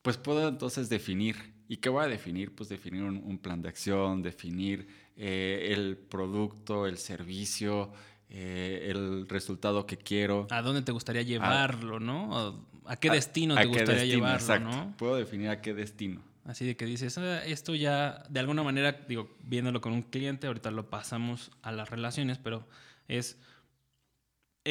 [0.03, 1.37] pues puedo entonces definir.
[1.69, 2.55] ¿Y qué voy a definir?
[2.55, 7.93] Pues definir un, plan de acción, definir eh, el producto, el servicio,
[8.31, 10.47] eh, el resultado que quiero.
[10.51, 12.67] ¿A dónde te gustaría llevarlo, no?
[12.87, 14.95] ¿A qué destino te gustaría llevarlo, no?
[14.97, 16.23] Puedo definir a qué destino.
[16.49, 20.47] Así de que dices, ah, esto ya, de alguna manera, digo, viéndolo con un cliente,
[20.47, 22.67] ahorita lo pasamos a las relaciones, pero
[23.07, 23.39] es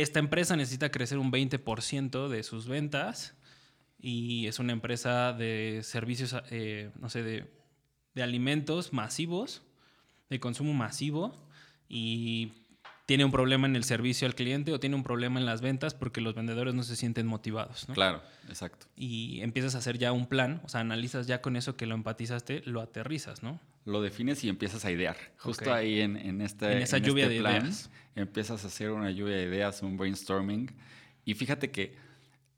[0.02, 3.36] esta empresa necesita crecer un 20% de sus ventas
[4.00, 7.58] y es una empresa de servicios, eh, no sé, de,
[8.22, 9.62] alimentos masivos,
[10.30, 11.34] de consumo masivo
[11.88, 12.54] y
[13.06, 15.94] tiene un problema en el servicio al cliente o tiene un problema en las ventas
[15.94, 17.88] porque los vendedores no se sienten motivados.
[17.88, 17.94] ¿no?
[17.94, 18.88] Claro, exacto.
[18.96, 21.96] Y empiezas a hacer ya un plan, o sea, analizas ya con eso que lo
[21.96, 23.60] empatizaste, lo aterrizas, ¿no?
[23.88, 25.16] Lo defines y empiezas a idear.
[25.38, 25.78] Justo Ok.
[25.78, 27.90] ahí en, en, este, En esa en lluvia este de plan, ideas.
[28.16, 30.70] empiezas a hacer una lluvia de ideas, un brainstorming.
[31.24, 31.96] Y fíjate que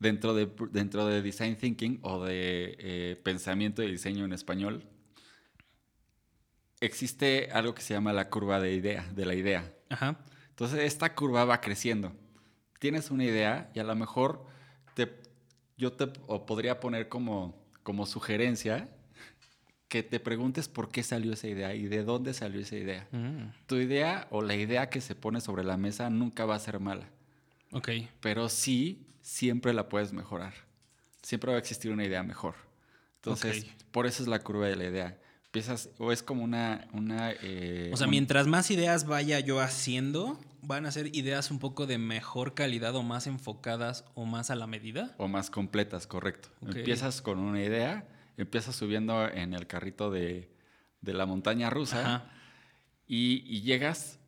[0.00, 4.82] dentro de, dentro de design thinking o de eh, pensamiento de diseño en español,
[6.80, 9.72] existe algo que se llama la curva de idea, de la idea.
[9.88, 10.18] Ajá.
[10.48, 12.12] Entonces esta curva va creciendo.
[12.80, 14.46] Tienes una idea y a lo mejor
[14.94, 15.12] te,
[15.76, 18.88] yo te o podría poner como, como sugerencia
[19.90, 23.06] que te preguntes por qué salió esa idea y de dónde salió esa idea.
[23.12, 26.58] Mm, Tu idea o la idea que se pone sobre la mesa nunca va a
[26.60, 27.08] ser mala,
[27.72, 27.88] ok.
[28.20, 30.54] pero sí siempre la puedes mejorar.
[31.22, 32.54] Siempre va a existir una idea mejor.
[33.16, 35.18] Entonces, por eso es la curva de la idea.
[35.46, 36.86] Empiezas, o es como una...
[36.92, 41.50] una eh, O sea, un- mientras más ideas vaya yo haciendo, van a ser ideas
[41.50, 45.14] un poco de mejor calidad o más enfocadas o más a la medida.
[45.18, 46.48] O más completas, correcto.
[46.64, 48.06] Empiezas con una idea,
[48.42, 50.50] empiezas subiendo en el carrito de,
[51.00, 52.30] de la montaña rusa
[53.06, 54.18] y, y llegas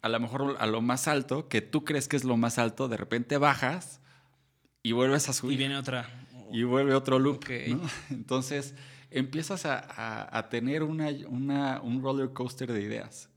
[0.00, 2.88] a lo mejor a lo más alto, que tú crees que es lo más alto,
[2.88, 4.00] de repente bajas
[4.82, 5.58] y vuelves a Y subir.
[5.58, 6.08] viene otra.
[6.52, 7.44] Y vuelve otro loop.
[8.10, 8.74] Entonces
[9.10, 13.28] empiezas a, a- a tener una, una- un roller coaster de ideas.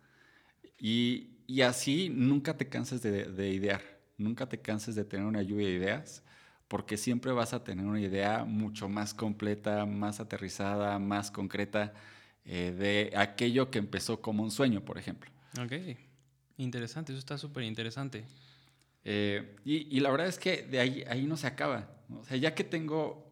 [0.79, 3.81] Y, y así nunca te canses de, de idear,
[4.17, 6.23] nunca te canses de tener una lluvia de ideas,
[6.71, 11.91] porque siempre vas a tener una idea mucho más completa, más aterrizada, más concreta
[12.45, 15.29] eh, de aquello que empezó como un sueño, por ejemplo.
[15.61, 15.73] Ok.
[16.55, 18.23] Interesante, eso está súper interesante.
[19.03, 21.89] Eh, y, y la verdad es que de ahí, ahí no se acaba.
[22.09, 23.29] O sea, ya que tengo,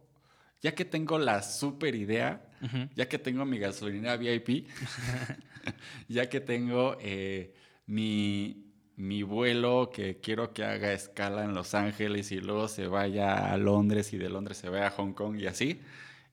[0.61, 2.45] ya que tengo la super idea,
[2.93, 4.67] ya que tengo mi gasolinera VIP,
[6.09, 8.68] ya que tengo eh, mi,
[8.99, 13.55] mi vuelo que quiero que haga escala en Los Ángeles y luego se vaya a
[13.55, 15.79] Londres y de Londres se vaya a Hong Kong y así,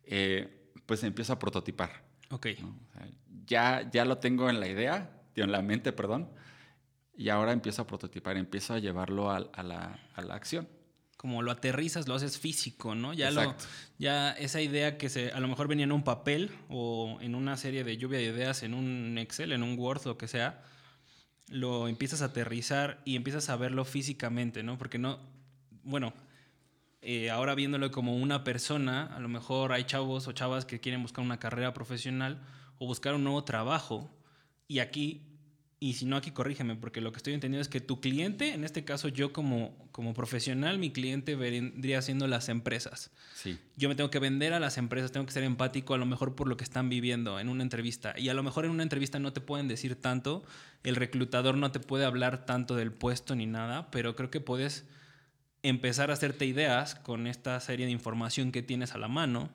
[0.02, 2.02] eh, pues empiezo a prototipar.
[2.30, 2.48] Ok.
[2.60, 2.76] ¿no?
[2.88, 3.08] O sea,
[3.46, 6.28] ya, ya lo tengo en la idea, en la mente, perdón,
[7.16, 10.68] y ahora empiezo a prototipar, empiezo a llevarlo a, la, a la acción.
[11.16, 13.14] Como lo aterrizas, lo haces físico, ¿no?
[13.14, 13.54] Ya lo,
[13.96, 17.56] ya esa idea que se, a lo mejor venía en un papel o en una
[17.56, 20.64] serie de lluvia de ideas, en un Excel, en un Word, lo que sea,
[21.48, 24.78] lo empiezas a aterrizar y empiezas a verlo físicamente, ¿no?
[24.78, 25.18] Porque no,
[25.84, 26.12] bueno,
[27.02, 31.02] eh, ahora viéndolo como una persona, a lo mejor hay chavos o chavas que quieren
[31.02, 32.42] buscar una carrera profesional
[32.78, 34.10] o buscar un nuevo trabajo.
[34.66, 35.35] Y aquí,
[35.78, 38.64] y si no aquí corrígeme, porque lo que estoy entendiendo es que tu cliente, en
[38.64, 43.10] este caso yo como, como profesional, mi cliente vendría siendo las empresas.
[43.34, 46.06] Sí, Yo me tengo que vender a las empresas, tengo que ser empático a lo
[46.06, 48.14] mejor por lo que están viviendo en una entrevista.
[48.16, 50.44] Y a lo mejor en una entrevista no te pueden decir tanto,
[50.82, 54.86] el reclutador no te puede hablar tanto del puesto ni nada, pero creo que puedes
[55.62, 59.50] empezar a hacerte ideas con esta serie de información que tienes a la mano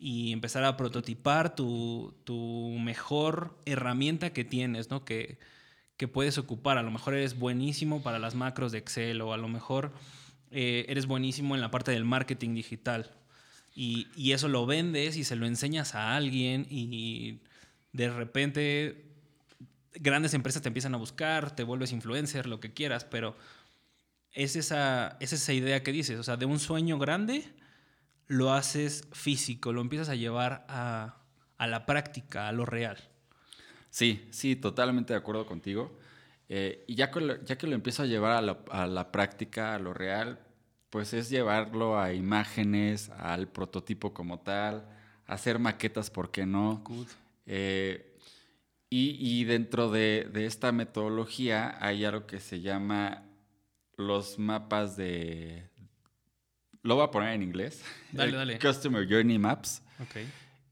[0.00, 5.04] y empezar a prototipar tu, tu mejor herramienta que tienes, ¿no?
[5.04, 5.38] Que,
[6.00, 6.78] que puedes ocupar.
[6.78, 9.92] A lo mejor eres buenísimo para las macros de Excel o a lo mejor
[10.50, 13.10] eh, eres buenísimo en la parte del marketing digital.
[13.74, 17.40] Y, y eso lo vendes y se lo enseñas a alguien y
[17.92, 19.10] de repente
[19.92, 23.36] grandes empresas te empiezan a buscar, te vuelves influencer, lo que quieras, pero
[24.32, 27.44] es esa, es esa idea que dices, o sea, de un sueño grande
[28.26, 31.18] lo haces físico, lo empiezas a llevar a,
[31.58, 33.09] a la práctica, a lo real.
[33.90, 35.98] Sí, sí, totalmente de acuerdo contigo.
[36.48, 39.12] Eh, y ya que, lo, ya que lo empiezo a llevar a la, a la
[39.12, 40.40] práctica, a lo real,
[40.90, 44.84] pues es llevarlo a imágenes, al prototipo como tal,
[45.26, 46.82] hacer maquetas, ¿por qué no?
[47.46, 48.16] Eh,
[48.90, 53.22] y, y dentro de, de esta metodología hay algo que se llama
[53.96, 55.68] los mapas de...
[56.82, 57.84] Lo voy a poner en inglés.
[58.10, 58.58] Dale, dale.
[58.58, 59.82] Customer Journey Maps.
[60.00, 60.16] Ok.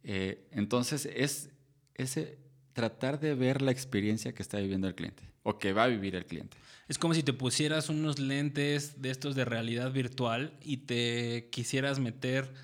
[0.02, 1.50] Eh, entonces es
[1.94, 2.38] ese
[2.78, 6.14] tratar de ver la experiencia que está viviendo el cliente o que va a vivir
[6.14, 6.56] el cliente.
[6.86, 11.98] Es como si te pusieras unos lentes de estos de realidad virtual y te quisieras
[11.98, 12.54] meter,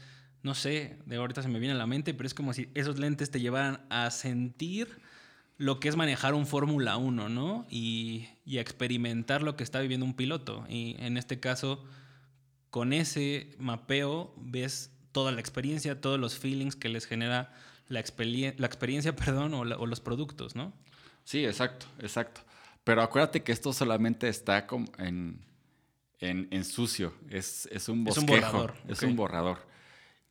[0.45, 3.01] no sé, de ahorita se me viene a la mente, pero es como si esos
[3.01, 5.01] lentes te llevaran a sentir
[5.57, 7.67] lo que es manejar un Fórmula 1, ¿no?
[7.69, 10.65] Y, y experimentar lo que está viviendo un piloto.
[10.69, 11.83] Y en este caso,
[12.71, 17.53] con ese mapeo ves toda la experiencia, todos los feelings que les genera
[17.89, 20.73] la, experien- la experiencia perdón, o, la- o los productos, ¿no?
[21.25, 22.43] Sí, exacto, exacto.
[22.85, 25.41] Pero acuérdate que esto solamente está como en,
[26.21, 29.59] en, en sucio, es, es un Es un bosquejo, borrador, es un borrador.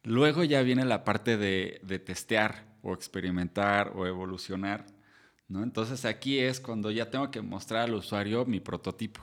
[0.03, 4.85] Luego ya viene la parte de, de testear o experimentar o evolucionar,
[5.47, 5.63] ¿no?
[5.63, 9.21] Entonces aquí es cuando ya tengo que mostrar al usuario mi prototipo.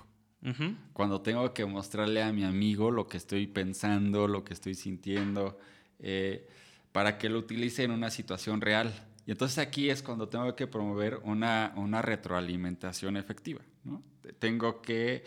[0.95, 5.59] Cuando tengo que mostrarle a mi amigo lo que estoy pensando, lo que estoy sintiendo,
[5.99, 6.49] eh,
[6.93, 8.93] para que lo utilice en una situación real.
[9.27, 13.61] Y entonces aquí es cuando tengo que promover una, una retroalimentación efectiva.
[13.85, 14.03] ¿no?
[14.39, 15.25] Tengo que,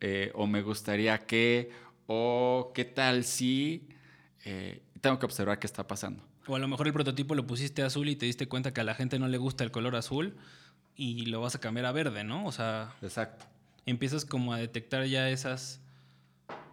[0.00, 1.70] eh, o me gustaría que,
[2.06, 3.88] o qué tal si,
[4.44, 6.22] eh, tengo que observar qué está pasando.
[6.46, 8.84] O a lo mejor el prototipo lo pusiste azul y te diste cuenta que a
[8.84, 10.36] la gente no le gusta el color azul
[10.96, 12.44] y lo vas a cambiar a verde, ¿no?
[12.46, 13.44] O sea, Exacto.
[13.86, 15.80] empiezas como a detectar ya esas,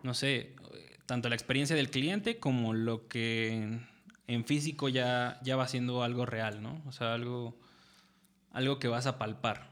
[0.03, 0.55] no sé,
[1.05, 3.79] tanto la experiencia del cliente como lo que
[4.33, 6.81] en, físico ya, ya va siendo algo real, ¿no?
[6.87, 7.57] O sea, algo,
[8.51, 9.69] algo que vas a palpar.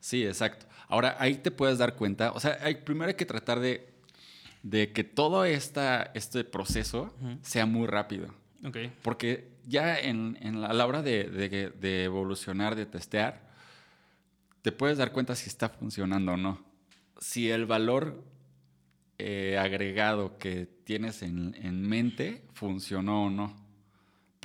[0.00, 0.66] Sí, exacto.
[0.88, 3.92] Ahora, ahí te puedes dar cuenta, o sea, hay, primero hay que tratar de,
[4.62, 8.28] de que todo esta, este proceso sea muy rápido.
[8.64, 8.76] Ok.
[9.02, 13.40] Porque ya en, en la, a la hora de, de- de evolucionar, de testear,
[14.62, 16.60] te puedes dar cuenta si está funcionando o no.
[17.18, 18.22] Si el valor
[19.18, 23.65] eh, agregado que tienes en, en mente funcionó o no.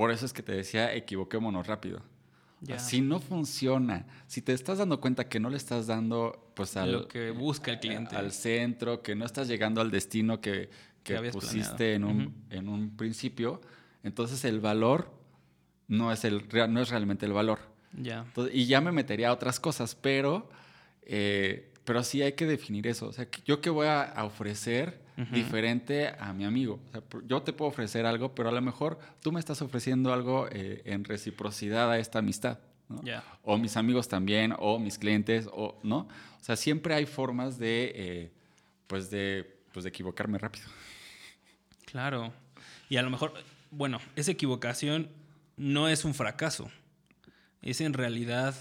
[0.02, 2.02] Por eso es que te decía, equivoquémonos rápido.
[2.80, 6.92] Si no funciona, si te estás dando cuenta que no le estás dando pues al,
[6.92, 8.16] lo que busca el cliente.
[8.16, 10.72] al centro, que no estás llegando al destino que,
[11.04, 12.32] que pusiste en un, Ujú.
[12.50, 13.62] en un principio,
[14.02, 15.12] entonces el valor
[15.88, 17.60] no es, el, no es realmente el valor.
[18.26, 20.50] Entonces, y ya me metería a otras cosas, pero,
[21.04, 23.06] eh, pero sí hay que definir eso.
[23.06, 24.24] O sea, yo qué voy a a
[25.32, 26.80] diferente a mi amigo.
[26.88, 30.12] O sea, yo te puedo ofrecer algo, pero a lo mejor tú me estás ofreciendo
[30.14, 32.60] algo eh, en reciprocidad a esta amistad.
[32.90, 33.02] ¿no?
[33.44, 36.00] O mis amigos también, o mis clientes, o no.
[36.40, 38.32] O sea, siempre hay formas de, eh,
[38.88, 40.66] pues de, pues de equivocarme rápido.
[41.86, 42.34] Claro.
[42.90, 43.34] Y a lo mejor,
[43.70, 45.10] bueno, esa equivocación
[45.58, 46.70] no es un fracaso.
[47.62, 48.56] Es en realidad,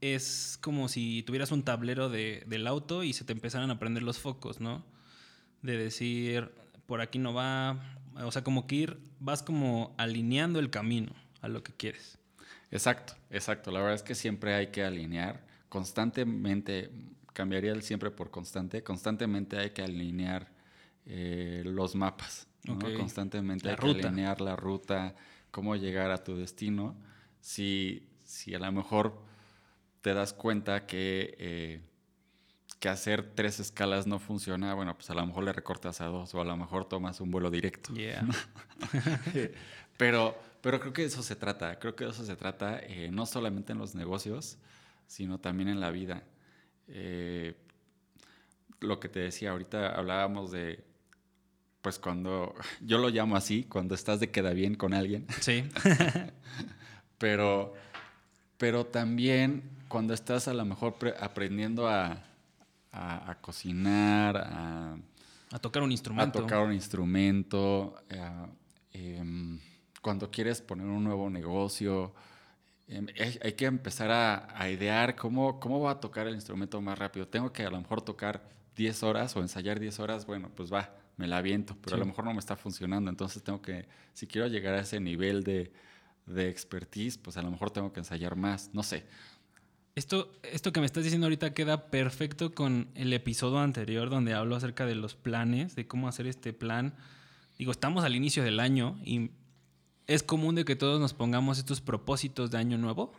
[0.00, 4.02] es como si tuvieras un tablero de- del auto y se te empezaran a prender
[4.02, 4.84] los focos, ¿no?
[5.62, 6.50] De decir,
[6.86, 7.80] por aquí no va.
[8.16, 12.18] O sea, como que ir, vas como alineando el camino a lo que quieres.
[12.70, 13.70] Exacto, exacto.
[13.70, 16.90] La verdad es que siempre hay que alinear constantemente,
[17.32, 20.48] cambiaría el siempre por constante, constantemente hay que alinear
[21.04, 22.78] eh, los mapas, ¿no?
[22.96, 24.00] Constantemente La hay ruta.
[24.00, 25.14] que alinear la ruta,
[25.50, 26.96] cómo llegar a tu destino.
[27.40, 29.22] Si, si a lo mejor
[30.00, 31.80] te das cuenta que, eh,
[32.80, 36.34] que hacer tres escalas no funciona, bueno, pues a lo mejor le recortas a dos
[36.34, 37.92] o a lo mejor tomas un vuelo directo.
[37.94, 38.26] Yeah.
[39.96, 41.78] Pero, pero creo que de eso se trata.
[41.78, 44.58] Creo que de eso se trata eh, no solamente en los negocios,
[45.06, 46.22] sino también en la vida.
[46.88, 47.54] Eh,
[48.80, 50.84] lo que te decía, ahorita hablábamos de,
[51.80, 55.64] pues cuando, yo lo llamo así, cuando estás de queda bien con alguien, Sí.
[57.18, 57.72] pero,
[58.58, 62.22] pero también cuando estás a lo mejor pre- aprendiendo a,
[62.96, 64.96] a- a cocinar, a,
[65.52, 66.40] A tocar un a instrumento.
[66.42, 68.48] tocar un instrumento, a-
[68.92, 69.58] em,
[70.02, 72.14] cuando quieres poner un nuevo negocio,
[72.88, 73.06] em,
[73.42, 77.26] hay, que empezar a, a idear cómo, cómo va a tocar el instrumento más rápido.
[77.28, 80.94] Tengo que a lo mejor tocar 10 horas o ensayar 10 horas, bueno, pues va,
[81.16, 82.00] me la aviento, pero a Sí.
[82.00, 83.10] lo mejor no me está funcionando.
[83.10, 85.72] Entonces tengo que, si quiero llegar a ese nivel de,
[86.26, 89.04] de expertise, pues a lo mejor tengo que ensayar más, no sé.
[89.96, 94.54] Esto, esto que me estás diciendo ahorita queda perfecto con el episodio anterior donde hablo
[94.54, 96.94] acerca de los planes, de cómo hacer este plan.
[97.58, 99.30] Digo, estamos al inicio del año y
[100.06, 103.14] es común de que todos nos pongamos estos propósitos de año nuevo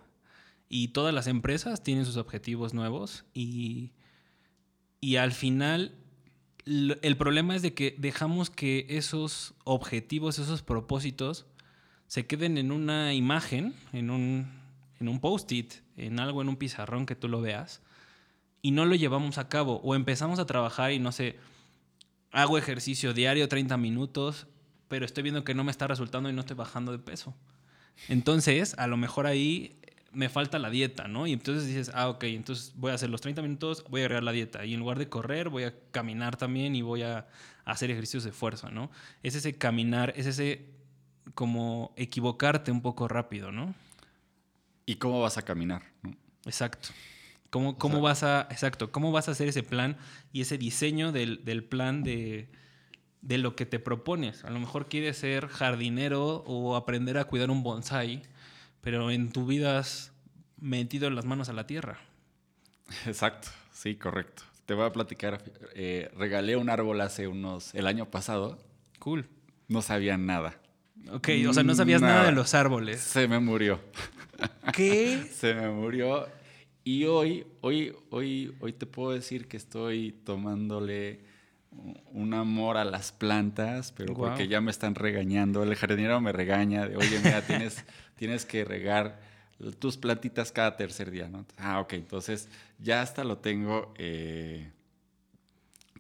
[0.70, 3.94] y todas las empresas tienen sus objetivos nuevos y,
[5.02, 5.96] y al final
[6.63, 11.48] el problema es de que dejamos que esos objetivos, esos propósitos
[12.06, 14.57] se queden en una imagen, en un,
[14.99, 17.81] en un post-it, en algo, en un pizarrón que tú lo veas,
[18.62, 19.79] y no lo llevamos a cabo.
[19.83, 21.38] O empezamos a trabajar y no sé,
[22.31, 24.47] hago ejercicio diario 30 minutos,
[24.88, 27.36] pero estoy viendo que no me está resultando y no estoy bajando de peso.
[28.10, 29.79] Entonces, a lo mejor ahí
[30.12, 31.27] me falta la dieta, ¿no?
[31.27, 34.23] Y entonces dices, ah, ok, entonces voy a hacer los 30 minutos, voy a agregar
[34.23, 34.65] la dieta.
[34.65, 37.27] Y en lugar de correr, voy a caminar también y voy a
[37.65, 38.89] hacer ejercicios de fuerza, ¿no?
[39.23, 40.65] Es ese caminar, es ese
[41.36, 43.75] como equivocarte un poco rápido, ¿no?
[44.88, 45.83] ¿Y cómo vas a caminar?
[46.02, 46.15] no?
[46.46, 46.90] Exacto.
[47.52, 49.98] ¿Cómo, cómo sea- vas a, exacto, cómo vas a hacer ese plan
[50.33, 52.50] y ese diseño del, del plan de,
[53.21, 54.44] de lo que te propones?
[54.44, 58.23] A lo mejor quieres ser jardinero o aprender a cuidar un bonsai,
[58.81, 60.12] pero en tu vida has
[60.60, 62.00] metido las manos a la tierra.
[63.06, 64.44] Exacto, sí, correcto.
[64.65, 65.44] Te voy a platicar.
[65.75, 68.58] eh, regalé un árbol hace unos, el año pasado,
[69.00, 69.27] Cool.
[69.67, 70.60] no sabía nada.
[71.12, 72.25] Ok, o sea, no sabías nada, Nada.
[72.27, 73.00] de los árboles.
[73.00, 73.79] Se me murió.
[74.73, 75.27] ¿Qué?
[75.33, 76.27] Se me murió
[76.83, 81.19] Y hoy, hoy, hoy, hoy te puedo decir que estoy tomándole
[82.12, 85.63] un amor a las plantas, pero porque ya me están regañando.
[85.63, 87.83] El jardinero me regaña de, oye, mira, tienes,
[88.15, 89.19] tienes que regar
[89.79, 91.46] tus plantitas cada tercer día, ¿no?
[91.58, 92.48] Ah, ok, entonces
[92.79, 94.71] ya hasta lo tengo, eh,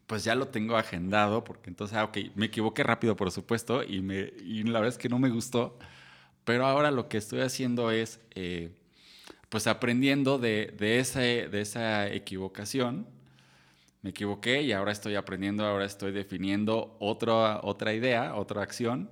[0.05, 4.01] pues ya lo tengo agendado, porque entonces, ah, ok, me equivoqué rápido, por supuesto, y,
[4.01, 5.77] me, y la verdad es que no me gustó,
[6.47, 8.19] pero ahora lo que estoy haciendo es...
[8.33, 8.71] Eh,
[9.49, 13.07] pues aprendiendo de, de, de esa equivocación,
[14.01, 19.09] me equivoqué y ahora estoy aprendiendo, ahora estoy definiendo otra, otra idea, otra acción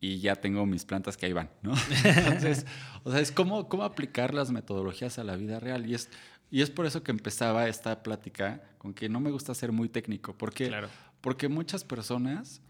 [0.00, 1.74] y ya tengo mis plantas que ahí van, ¿no?
[2.04, 2.64] Entonces,
[3.04, 5.88] o sea, es cómo, cómo aplicar las metodologías a la vida real.
[5.88, 6.08] Y es,
[6.50, 9.88] y es por eso que empezaba esta plática con que no me gusta ser muy
[9.88, 10.72] técnico, porque,
[11.20, 12.62] porque muchas personas,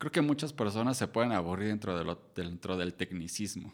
[0.00, 3.70] creo que muchas personas se pueden aburrir dentro, de lo, dentro del tecnicismo.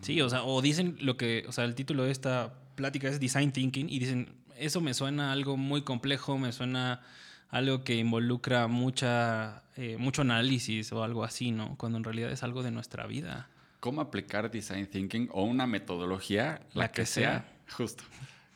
[0.00, 3.18] Sí, o sea, o dicen lo que, o sea, el título de esta plática es
[3.18, 7.02] Design Thinking y dicen, eso me suena algo muy complejo, me suena
[7.48, 11.76] algo que involucra mucha, eh, mucho análisis o algo así, ¿no?
[11.76, 13.48] Cuando en realidad es algo de nuestra vida.
[13.80, 17.44] ¿Cómo aplicar Design Thinking o una metodología, la, que, sea,
[17.76, 18.04] justo?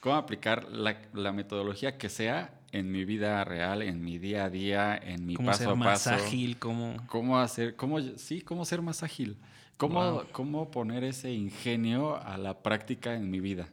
[0.00, 4.96] ¿Cómo aplicar la, metodología que sea en mi vida real, en mi día a día,
[4.96, 5.66] en mi paso a paso?
[5.66, 6.58] ¿Cómo ser más ágil?
[6.58, 6.96] ¿Cómo...
[7.06, 9.36] ¿Cómo hacer, cómo, sí, cómo ser más ágil?
[9.76, 13.68] ¿Cómo, ¿Cómo poner ese ingenio a la práctica en mi vida?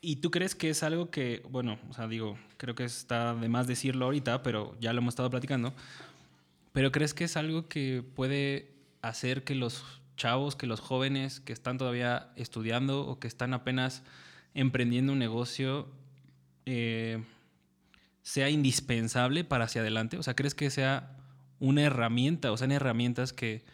[0.00, 3.48] ¿Y tú crees que es algo que, bueno, o sea, digo, creo que está de
[3.48, 5.74] más decirlo ahorita, pero ya lo hemos estado platicando,
[6.72, 9.84] pero crees que es algo que puede hacer que los
[10.16, 14.02] chavos, que los jóvenes que están todavía estudiando o que están apenas
[14.54, 15.88] emprendiendo un negocio,
[16.66, 17.22] eh,
[18.22, 20.18] sea indispensable para hacia adelante?
[20.18, 21.16] O sea, ¿crees que sea
[21.58, 23.64] una herramienta o sean herramientas que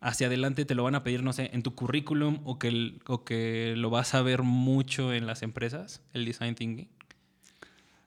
[0.00, 3.24] hacia adelante te lo van a pedir, no sé, en tu currículum o que, o
[3.24, 6.88] que lo vas a ver mucho en las empresas, el design thinking?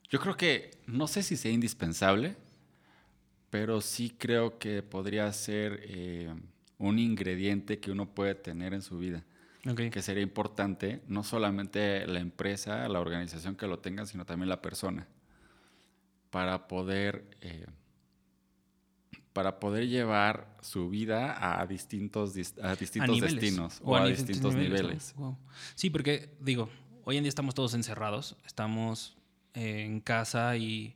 [0.10, 2.36] Yo creo que, no sé si sea indispensable,
[3.50, 6.34] pero sí creo que podría ser eh,
[6.80, 9.24] un ingrediente que uno puede tener en su vida.
[9.64, 14.62] Que sería importante, no solamente la empresa, la organización que lo tenga, sino también la
[14.62, 15.08] persona,
[16.30, 17.26] para poder...
[17.42, 17.66] Eh,
[19.32, 25.16] para poder llevar su vida a distintos, a distintos destinos o, a, distintos, niveles.
[25.74, 26.70] Sí, porque digo,
[27.04, 29.18] hoy en día estamos todos encerrados, estamos
[29.56, 30.96] en casa y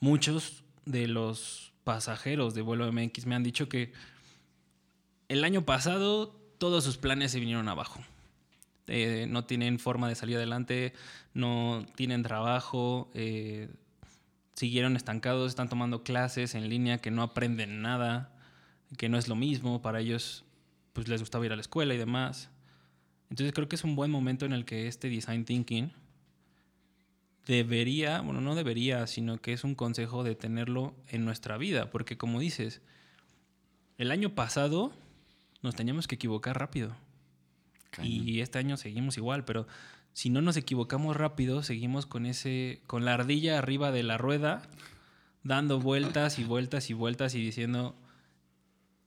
[0.00, 3.92] muchos de los pasajeros de vuelo MX me han dicho que
[5.28, 8.00] el año pasado todos sus planes se vinieron abajo.
[8.88, 10.92] Eh, no tienen forma de salir adelante,
[11.34, 13.68] no tienen trabajo, eh,
[14.54, 18.32] siguieron estancados, están tomando clases en línea que no aprenden nada,
[18.96, 20.44] que no es lo mismo, para ellos
[20.92, 22.48] pues les gustaba ir a la escuela y demás.
[23.28, 25.92] Entonces creo que es un buen momento en el que este design thinking
[27.46, 32.16] debería, bueno, no debería, sino que es un consejo de tenerlo en nuestra vida, porque
[32.16, 32.80] como dices,
[33.98, 34.92] el año pasado
[35.66, 36.96] nos teníamos que equivocar rápido.
[38.02, 39.66] Y este año seguimos igual, pero
[40.12, 44.62] si no nos equivocamos rápido, seguimos con ese, con la ardilla arriba de la rueda,
[45.42, 47.94] dando vueltas y vueltas y vueltas y diciendo,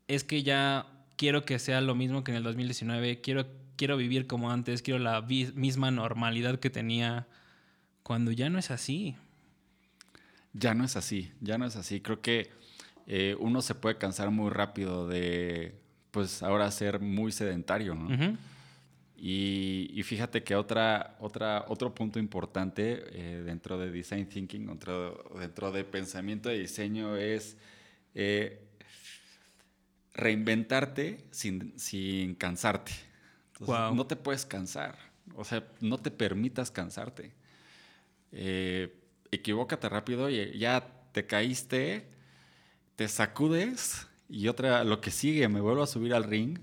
[0.08, 0.88] es que ya
[1.18, 5.00] quiero que sea lo mismo que en el 2019, quiero, quiero vivir como antes, quiero
[5.00, 7.28] la misma normalidad que tenía,
[8.04, 9.16] cuando ya no es así.
[10.54, 12.02] Ya no es así, ya no es así.
[12.02, 12.50] Creo que
[13.08, 15.76] eh, uno se puede cansar muy rápido de,
[16.12, 18.38] pues ahora ser muy sedentario, ¿no?
[19.22, 25.72] Y, fíjate que otra, otra, otro punto importante eh, dentro de design thinking, dentro, dentro
[25.74, 27.58] de pensamiento de diseño es
[28.16, 28.62] eh,
[30.14, 32.94] reinventarte sin, sin cansarte.
[33.60, 34.98] No te puedes cansar,
[35.36, 37.34] o sea, no te permitas cansarte.
[38.32, 38.96] Eh,
[39.32, 42.08] equivócate rápido y ya te caíste,
[42.96, 46.60] te sacudes y otra, lo que sigue, me vuelvo a subir al ring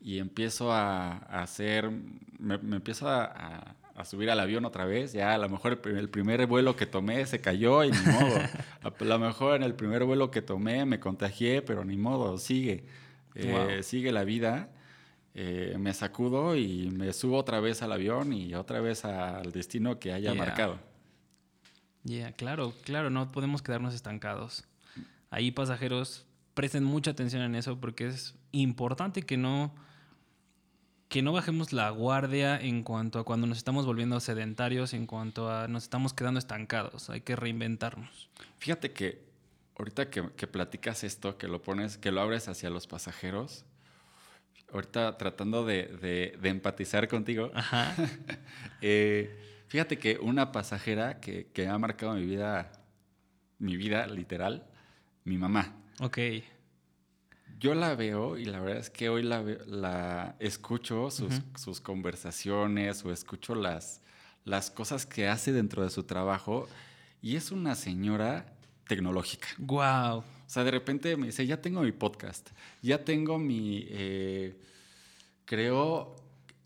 [0.00, 1.90] y empiezo a, hacer,
[2.38, 6.76] me, empiezo a, subir al avión otra vez, ya a lo mejor el, primer vuelo
[6.76, 8.38] que tomé se cayó y ni modo.
[8.82, 12.84] a lo mejor en el primer vuelo que tomé me contagié, pero ni modo, sigue.
[13.34, 14.70] Eh, sigue la vida.
[15.34, 19.98] Eh, me sacudo y me subo otra vez al avión y otra vez al destino
[19.98, 20.78] que haya marcado.
[22.04, 24.64] Ya, claro, claro, no podemos quedarnos estancados.
[25.30, 26.24] Ahí pasajeros,
[26.58, 29.72] presten mucha atención en eso porque es importante que no
[31.08, 35.50] que no bajemos la guardia en cuanto a cuando nos estamos volviendo sedentarios, en cuanto
[35.52, 37.10] a nos estamos quedando estancados.
[37.10, 38.28] Hay que reinventarnos.
[38.58, 39.22] Fíjate que
[39.78, 43.64] ahorita que, platicas esto, que lo pones, que lo abres hacia los pasajeros,
[44.72, 47.94] ahorita tratando de, de- de empatizar contigo, Ajá.
[48.82, 52.72] eh, fíjate que una pasajera que, que ha marcado mi vida,
[53.60, 54.66] mi vida literal,
[55.24, 55.76] mi mamá.
[56.00, 56.18] Ok.
[57.58, 63.04] Yo la veo y la verdad es que hoy la, la escucho, sus, sus conversaciones
[63.04, 64.00] o escucho las,
[64.44, 66.68] las cosas que hace dentro de su trabajo
[67.20, 68.54] y es una señora
[68.86, 69.48] tecnológica.
[69.58, 70.18] Wow.
[70.18, 73.86] O sea, de repente me dice, ya tengo mi podcast, ya tengo mi...
[73.88, 74.56] eh,
[75.44, 76.14] creo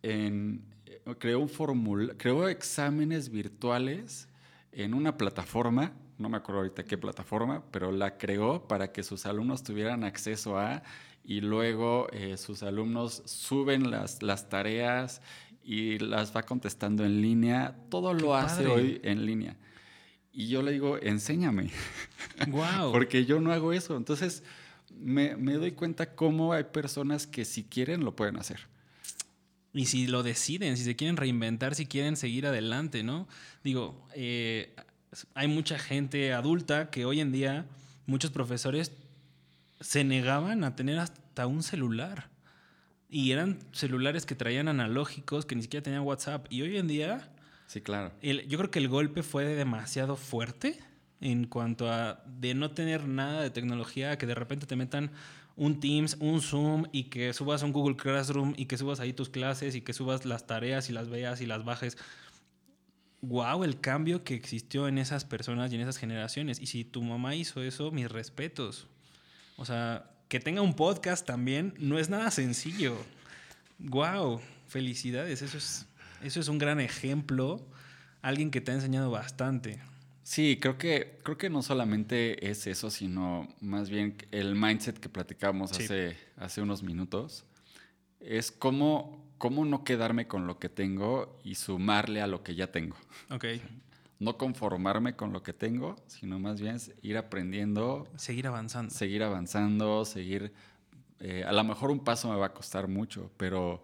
[0.03, 0.71] en...
[1.19, 4.29] Creo un formulario, creo exámenes virtuales
[4.71, 5.93] en una plataforma,
[6.23, 10.59] no me acuerdo ahorita qué plataforma, pero la creó para que sus alumnos tuvieran acceso
[10.59, 10.83] a
[11.25, 15.21] y luego eh, sus alumnos suben las, las tareas
[15.65, 17.77] y las va contestando en línea.
[17.91, 19.57] Todo lo hace hoy en línea.
[20.33, 21.71] Y yo le digo, enséñame
[22.49, 22.93] Wow.
[22.93, 23.97] porque yo no hago eso.
[23.97, 24.43] Entonces,
[24.91, 28.61] me, me doy cuenta cómo hay personas que si quieren lo pueden hacer.
[29.75, 33.27] Y si lo deciden, si se quieren reinventar, si quieren seguir adelante, ¿no?
[33.65, 34.75] Digo, eh,
[35.35, 37.67] hay mucha gente adulta que hoy en día,
[38.07, 38.93] muchos profesores
[39.81, 42.29] se negaban a tener hasta un celular.
[43.09, 46.47] Y eran celulares que traían analógicos, que ni siquiera tenían WhatsApp.
[46.51, 47.29] Y hoy en día,
[47.67, 48.13] Sí, claro.
[48.23, 50.79] el- yo creo que el golpe fue demasiado fuerte
[51.21, 55.11] en cuanto a de no tener nada de tecnología, que de repente te metan
[55.57, 59.29] un Teams, un Zoom y que subas un Google Classroom y que subas ahí tus
[59.29, 61.99] clases y que subas las tareas y las veas y las bajes.
[63.23, 66.61] Wow, el cambio que existió en esas personas y en esas generaciones.
[66.61, 68.89] Y si tu mamá hizo eso, mis respetos.
[69.57, 72.97] O sea, que tenga un podcast también no es nada sencillo.
[73.79, 75.41] Wow, felicidades.
[75.43, 75.87] Eso es,
[76.23, 77.65] eso es un gran ejemplo.
[78.23, 79.81] Alguien que te ha enseñado bastante.
[80.25, 85.09] Sí, creo que, creo que no solamente es eso, sino más bien el mindset que
[85.09, 85.85] platicábamos Sí.
[85.85, 87.45] hace, hace unos minutos.
[88.21, 92.69] Es cómo, cómo no quedarme con lo que tengo y sumarle a lo que ya
[92.71, 92.95] tengo.
[93.29, 93.45] Ok.
[94.21, 98.95] No conformarme con lo que tengo, sino más bien ir aprendiendo, Seguir avanzando.
[98.95, 100.53] seguir avanzando, seguir...
[101.19, 103.83] eh, a lo mejor un paso me va a costar mucho, pero,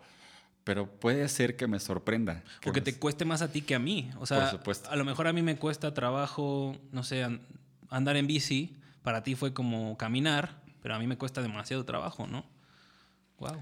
[0.63, 2.45] pero puede ser que me sorprenda.
[2.59, 4.13] O que me- te cueste más a ti que a mí.
[4.21, 4.89] O sea, Por supuesto.
[4.89, 7.41] a lo mejor a mí me cuesta trabajo, no sé, an-
[7.91, 8.77] andar en bici.
[9.03, 12.45] Para ti fue como caminar, pero a mí me cuesta demasiado trabajo, ¿no?
[13.41, 13.57] Wow.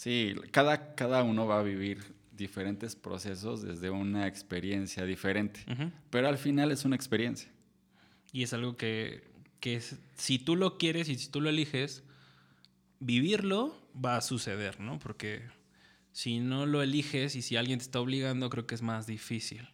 [0.00, 1.98] Sí, cada, cada uno va a vivir
[2.34, 5.60] diferentes procesos desde una experiencia diferente,
[6.08, 7.50] pero al final es una experiencia.
[8.32, 9.22] Y es algo que,
[9.60, 12.02] que es- si tú lo quieres y si tú lo eliges,
[12.98, 14.98] vivirlo va a suceder, ¿no?
[14.98, 15.42] Porque
[16.12, 19.68] si no lo eliges y si alguien te está obligando, creo que es más difícil.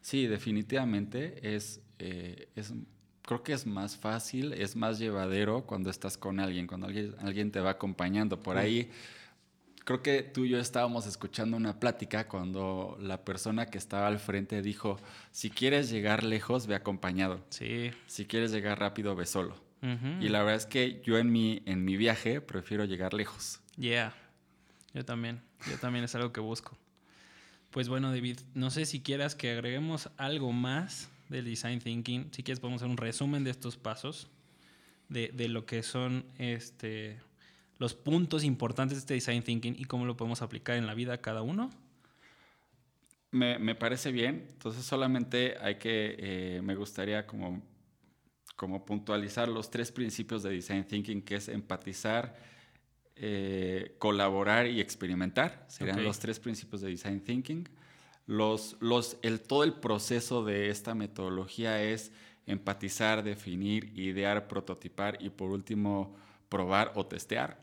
[0.00, 2.72] Sí, definitivamente es, eh, es,
[3.22, 7.52] creo que es más fácil, es más llevadero cuando estás con alguien, cuando alguien, alguien
[7.52, 8.42] te va acompañando.
[8.42, 8.90] Por ahí,
[9.86, 14.18] creo que tú y yo estábamos escuchando una plática cuando la persona que estaba al
[14.18, 14.98] frente dijo,
[15.30, 17.44] si quieres llegar lejos, ve acompañado.
[17.50, 17.92] Sí.
[18.08, 19.64] Si quieres llegar rápido, ve solo.
[20.20, 23.60] Y la verdad es que yo en mi, en mi viaje prefiero llegar lejos.
[23.76, 24.12] Yeah.
[24.92, 25.40] Yo también.
[25.70, 26.76] Yo también es algo que busco.
[27.70, 32.30] Pues bueno, David, no sé si quieras que agreguemos algo más del design thinking.
[32.32, 34.26] Si quieres podemos hacer un resumen de estos pasos,
[35.08, 37.18] de, de lo que son este,
[37.78, 41.20] los puntos importantes de este design thinking y cómo lo podemos aplicar en la vida
[41.20, 41.70] cada uno.
[43.30, 44.48] Me, me parece bien.
[44.52, 47.62] Entonces solamente hay que, eh, me gustaría como,
[48.54, 52.36] como puntualizar los tres principios de Design Thinking, que es empatizar,
[53.16, 55.66] eh, colaborar y experimentar.
[55.68, 57.68] Serían los tres principios de Design Thinking.
[58.26, 62.12] Los, los, el, todo el proceso de esta metodología es
[62.46, 66.16] empatizar, definir, idear, prototipar y por último
[66.48, 67.60] probar o testear.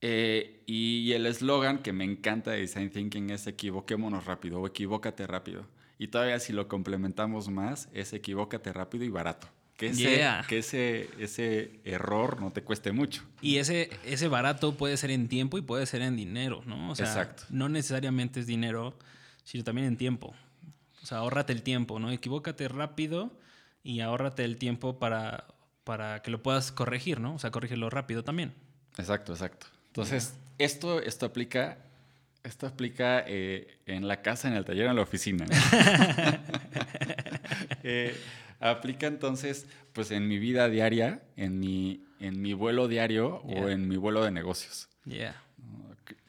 [0.00, 5.26] Eh, y el eslogan que me encanta de Design Thinking es equivoquémonos rápido o equivócate
[5.26, 5.66] rápido.
[5.98, 9.48] Y todavía si lo complementamos más es equivócate rápido y barato.
[9.76, 10.44] Que ese, Yeah.
[10.48, 13.22] que ese, ese error no te cueste mucho.
[13.40, 16.90] Y ese, ese barato puede ser en tiempo y puede ser en dinero, ¿no?
[16.90, 17.44] O sea, Exacto.
[17.50, 18.96] no necesariamente es dinero,
[19.44, 20.34] sino también en tiempo.
[21.02, 22.10] O sea, ahórrate el tiempo, ¿no?
[22.10, 23.32] Equivócate rápido
[23.84, 25.46] y ahórrate el tiempo para,
[25.88, 27.36] para que lo puedas corregir, ¿no?
[27.36, 28.52] O sea, corrígelo rápido también.
[28.98, 29.68] Exacto, exacto.
[29.86, 31.78] Entonces, esto, esto aplica,
[32.44, 35.46] esto aplica eh, en la casa, en el taller, en la oficina.
[37.82, 38.14] Eh,
[38.60, 43.88] aplica entonces, pues en mi vida diaria, en mi, en mi vuelo diario o en
[43.88, 44.88] mi vuelo de negocios.
[45.06, 45.42] Yeah.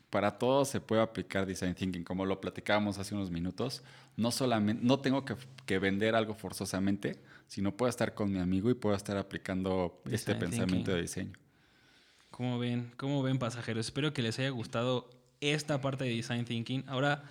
[0.10, 3.84] Para todo se puede aplicar design thinking, como lo platicábamos hace unos minutos.
[4.16, 5.36] No solamente, no tengo que,
[5.66, 7.20] que vender algo forzosamente,
[7.50, 10.96] sino puedo estar con mi amigo y puedo estar aplicando este pensamiento thinking.
[10.96, 11.34] de diseño.
[12.30, 12.94] ¿Cómo ven?
[12.96, 13.88] ¿Cómo ven, pasajeros?
[13.88, 15.10] Espero que les haya gustado
[15.42, 16.84] esta parte de Design Thinking.
[16.88, 17.24] Ahora,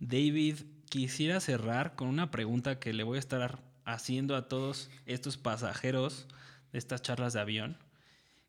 [0.00, 0.56] David,
[0.88, 6.26] quisiera cerrar con una pregunta que le voy a estar haciendo a todos estos pasajeros
[6.72, 7.76] de estas charlas de avión.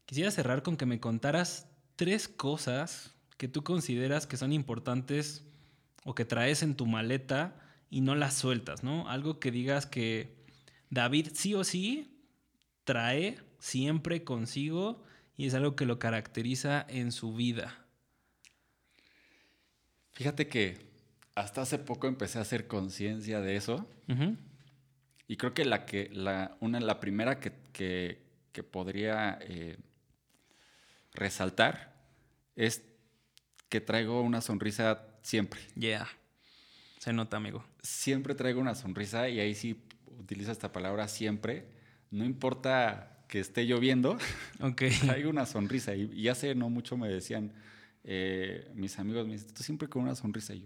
[0.05, 1.67] Quisiera cerrar con que me contaras
[1.97, 5.43] tres cosas que tú consideras que son importantes
[6.05, 7.53] o que traes en tu maleta
[7.89, 9.09] y no las sueltas, ¿no?
[9.09, 10.36] Algo que digas que
[10.89, 12.09] David sí o sí
[12.83, 15.03] trae siempre consigo
[15.35, 17.85] y es algo que lo caracteriza en su vida.
[20.13, 20.77] Fíjate que
[21.35, 23.87] hasta hace poco empecé a hacer conciencia de eso.
[25.27, 29.77] Y creo que la que, la, una, la primera que, que, podría eh,
[31.13, 31.93] resaltar
[32.55, 32.81] es
[33.69, 35.59] que traigo una sonrisa siempre.
[35.75, 36.07] Yeah.
[36.97, 37.63] Se nota, amigo.
[37.83, 39.75] Siempre traigo una sonrisa y ahí sí
[40.19, 41.67] utilizo esta palabra siempre.
[42.11, 44.17] No importa que esté lloviendo,
[44.61, 44.91] okay.
[45.01, 45.95] traigo una sonrisa.
[45.95, 47.51] Y, y, hace no mucho me decían
[48.03, 50.53] eh, mis amigos, me dicen, tú siempre con una sonrisa.
[50.53, 50.65] Y,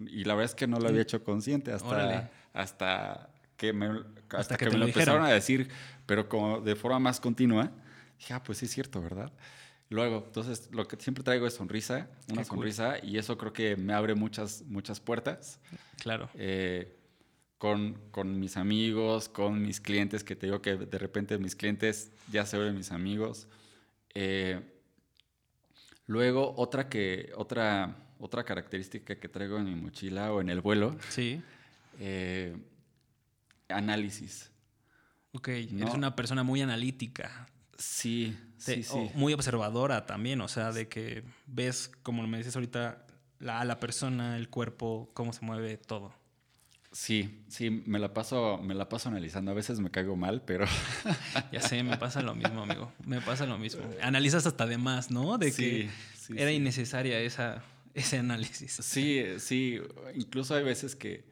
[0.00, 4.56] y, la verdad es que no lo había hecho consciente hasta, hasta que me, hasta,
[4.56, 5.68] que, me lo, empezaron a decir,
[6.06, 7.70] pero como de forma más continua.
[8.18, 9.32] Dije, ah, pues sí es cierto, ¿verdad?
[9.88, 13.92] Luego, entonces, lo que siempre traigo es sonrisa, una sonrisa, y eso creo que me
[13.92, 15.60] abre muchas, muchas puertas.
[15.98, 16.30] Claro.
[16.34, 16.96] Eh,
[17.62, 22.10] con, con, mis amigos, con mis clientes, que te digo que de repente mis clientes
[22.32, 23.46] ya se ven mis amigos.
[24.14, 24.60] Eh,
[26.06, 30.96] luego, otra, que, otra, otra característica que traigo en mi mochila o en el vuelo.
[31.08, 31.40] Sí.
[32.00, 32.56] Eh,
[33.68, 34.50] análisis.
[35.30, 37.46] Ok, eres una persona muy analítica.
[37.78, 39.08] Sí, sí, sí.
[39.14, 43.06] Muy observadora también, o sea, de que ves, como me dices ahorita,
[43.38, 46.21] la, la persona, el cuerpo, cómo se mueve, todo.
[46.92, 49.50] Sí, sí, me la paso, me la paso analizando.
[49.50, 50.66] A veces me caigo mal, pero.
[51.52, 52.92] ya sé, me pasa lo mismo, amigo.
[53.04, 53.82] Me pasa lo mismo.
[54.02, 55.38] Analizas hasta de más, ¿no?
[55.38, 55.88] De que
[56.36, 57.64] era innecesaria esa,
[57.94, 58.72] ese análisis.
[58.72, 59.80] Sí, sí.
[60.14, 61.24] Incluso hay veces que,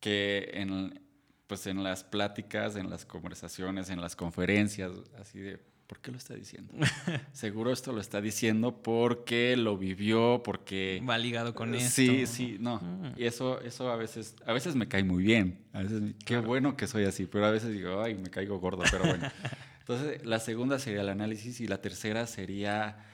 [0.00, 1.02] que en,
[1.46, 6.18] pues en las pláticas, en las conversaciones, en las conferencias, así de, ¿por qué lo
[6.18, 6.72] está diciendo?
[7.32, 11.02] Seguro esto lo está diciendo porque lo vivió, porque...
[11.08, 11.90] Va ligado con esto.
[11.90, 12.76] Sí, sí, no.
[12.76, 13.14] Mm.
[13.16, 15.64] Y eso, eso a veces, a veces me cae muy bien.
[15.72, 18.84] A veces, qué bueno que soy así, pero a veces digo, ay, me caigo gordo,
[18.90, 19.28] pero bueno.
[19.80, 23.06] Entonces, la segunda sería el análisis y la tercera sería,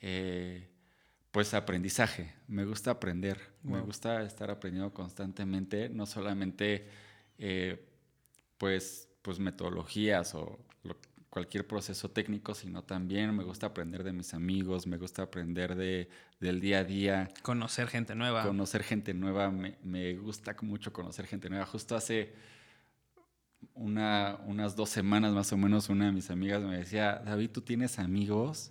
[0.00, 0.70] eh,
[1.30, 2.32] pues, aprendizaje.
[2.48, 6.88] Me gusta aprender, me gusta estar aprendiendo constantemente, no solamente
[7.36, 7.86] eh,
[8.56, 10.58] pues, pues metodologías o
[11.32, 16.10] cualquier proceso técnico, sino también me gusta aprender de mis amigos, me gusta aprender de,
[16.40, 17.30] del día a día.
[17.40, 18.42] Conocer gente nueva.
[18.42, 21.64] Conocer gente nueva, me, me gusta mucho conocer gente nueva.
[21.64, 22.34] Justo hace
[23.72, 27.62] una, unas dos semanas más o menos una de mis amigas me decía, David, ¿tú
[27.62, 28.70] tienes amigos?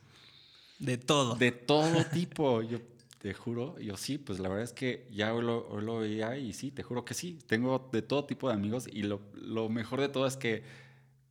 [0.77, 1.33] De todo.
[1.33, 2.61] De todo tipo.
[2.61, 2.77] Yo,
[3.17, 6.53] te juro, yo sí, pues la verdad es que ya hoy lo, lo, veía y
[6.53, 7.39] sí, te juro que sí.
[7.47, 10.63] Tengo de todo tipo de amigos y lo, lo mejor de todo es que,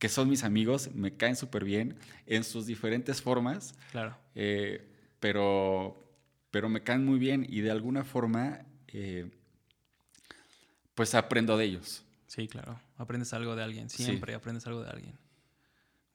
[0.01, 1.95] que son mis amigos, me caen súper bien
[2.25, 3.75] en sus diferentes formas.
[3.91, 4.17] Claro.
[4.33, 4.83] Eh,
[5.19, 5.95] pero,
[6.49, 9.29] pero me caen muy bien y de alguna forma, eh,
[10.95, 12.03] pues aprendo de ellos.
[12.25, 12.81] Sí, claro.
[12.97, 15.19] Aprendes algo de alguien, siempre aprendes algo de alguien.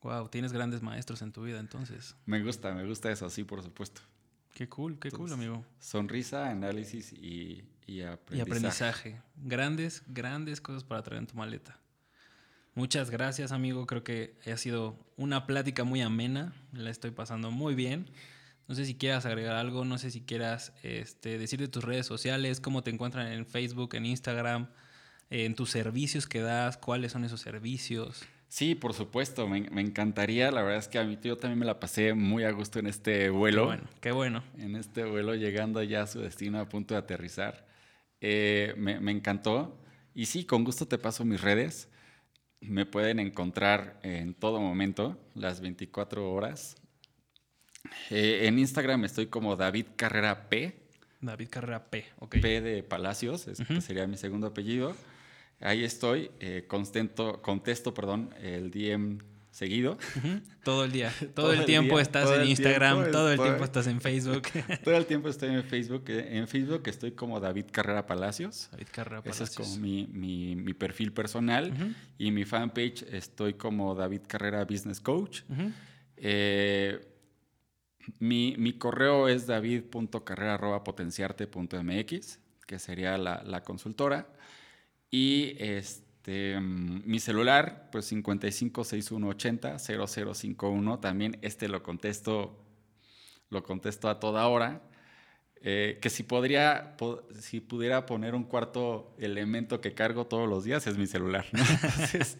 [0.02, 2.16] Wow, tienes grandes maestros en tu vida entonces.
[2.26, 4.00] Me gusta, me gusta eso, sí, por supuesto.
[4.52, 5.64] Qué cool, qué cool, amigo.
[5.78, 8.36] Sonrisa, análisis y, y, aprendizaje.
[8.36, 9.22] Y aprendizaje.
[9.36, 11.78] Grandes, grandes cosas para traer en tu maleta.
[12.76, 13.86] Muchas gracias, amigo.
[13.86, 16.52] Creo que ha sido una plática muy amena.
[16.74, 18.10] La estoy pasando muy bien.
[18.68, 22.04] No sé si quieras agregar algo, no sé si quieras este, decir de tus redes
[22.04, 24.68] sociales, cómo te encuentran en Facebook, en Instagram,
[25.30, 28.26] en tus servicios que das, cuáles son esos servicios.
[28.48, 30.50] Sí, por supuesto, me, encantaría.
[30.50, 32.88] La verdad es que a mi tío también me la pasé muy a gusto en
[32.88, 33.62] este vuelo.
[33.62, 34.44] Qué bueno, qué bueno.
[34.58, 37.66] En este vuelo, llegando ya a su destino a punto de aterrizar.
[38.20, 39.80] Eh, me, encantó.
[40.14, 41.88] Y sí, con gusto te paso mis redes.
[42.60, 46.76] Me pueden encontrar en todo momento, las 24 horas.
[48.10, 50.88] Eh, en Instagram estoy como David Carrera P.
[51.20, 52.36] David Carrera P, ok.
[52.40, 54.96] P de Palacios, que sería mi segundo apellido.
[55.60, 59.18] Ahí estoy, eh, contesto perdón, el DM
[59.56, 59.96] seguido.
[60.62, 61.10] Todo el día.
[61.34, 64.42] Todo, el, tiempo estás en Instagram, todo el tiempo estás en Facebook.
[64.84, 66.04] todo el tiempo estoy en Facebook.
[66.08, 68.68] Eh, en Facebook estoy como David Carrera Palacios.
[68.70, 69.48] David Carrera Palacios.
[69.48, 71.72] Ese es como mi, mi, perfil personal.
[72.18, 75.40] Y mi fanpage estoy como David Carrera Business Coach.
[76.18, 77.00] Eh,
[78.18, 84.26] mi, mi, correo es david.carrera.potenciarte.mx, que sería la, la consultora.
[85.10, 90.98] Y este, mm, mi celular, pues 556180 0051.
[91.00, 92.62] También este lo contesto
[93.50, 94.82] lo contesto a toda hora.
[95.62, 96.96] Eh, que si podría,
[97.40, 101.46] si pudiera poner un cuarto elemento que cargo todos los días es mi celular.
[101.52, 102.38] Entonces,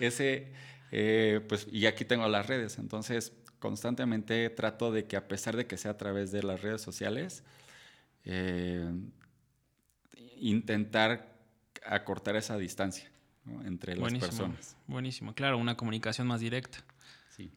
[0.00, 0.52] ese,
[0.90, 2.78] eh, pues, y aquí tengo las redes.
[2.78, 6.80] Entonces, constantemente trato de que a pesar de que sea a través de las redes
[6.80, 7.44] sociales,
[8.24, 8.90] eh,
[10.38, 11.36] intentar
[11.84, 13.11] acortar esa distancia
[13.64, 14.76] entre las personas.
[14.86, 16.78] Buenísimo, claro, una comunicación más directa.
[17.36, 17.50] Sí.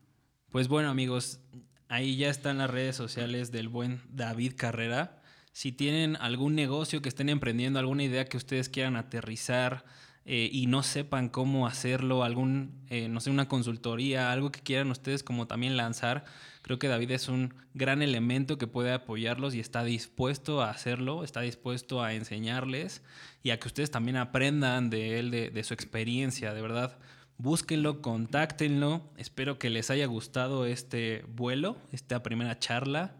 [0.49, 1.39] Pues bueno, amigos,
[1.87, 5.21] Ahí ya están las redes sociales del buen David Carrera.
[5.51, 9.85] Si tienen algún negocio que estén emprendiendo, alguna idea que ustedes quieran aterrizar
[10.25, 14.91] eh, y no sepan cómo hacerlo, algún, eh, no sé, una consultoría, algo que quieran
[14.91, 16.25] ustedes como también lanzar,
[16.61, 21.23] creo que David es un gran elemento que puede apoyarlos y está dispuesto a hacerlo,
[21.23, 23.03] está dispuesto a enseñarles
[23.43, 26.97] y a que ustedes también aprendan de él, de, de su experiencia, de verdad
[27.37, 29.11] Búsquenlo, contáctenlo.
[29.17, 33.17] Espero que les haya gustado este vuelo, esta primera charla.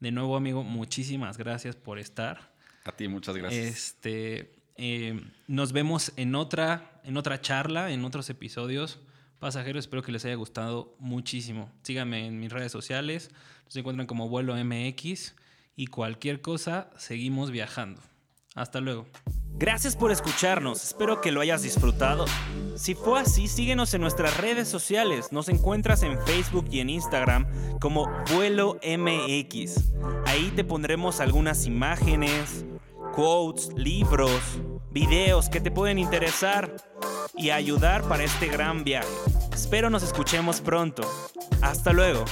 [0.00, 2.54] De nuevo, amigo, muchísimas gracias por estar.
[2.84, 3.66] A ti, muchas gracias.
[3.66, 8.98] Este, eh, nos vemos en otra, en otra charla, en otros episodios.
[9.38, 11.70] Pasajeros, espero que les haya gustado muchísimo.
[11.82, 13.30] Síganme en mis redes sociales.
[13.66, 15.34] Nos encuentran como Vuelo MX.
[15.76, 18.00] Y cualquier cosa, seguimos viajando.
[18.54, 19.06] Hasta luego.
[19.58, 22.24] Gracias por escucharnos, espero que lo hayas disfrutado.
[22.76, 25.32] Si fue así, síguenos en nuestras redes sociales.
[25.32, 27.46] Nos encuentras en Facebook y en Instagram
[27.78, 29.92] como Vuelo MX.
[30.24, 32.64] Ahí te pondremos algunas imágenes,
[33.14, 36.74] quotes, libros, videos que te pueden interesar
[37.36, 39.08] y ayudar para este gran viaje.
[39.52, 41.02] Espero nos escuchemos pronto.
[41.62, 42.24] Hasta luego.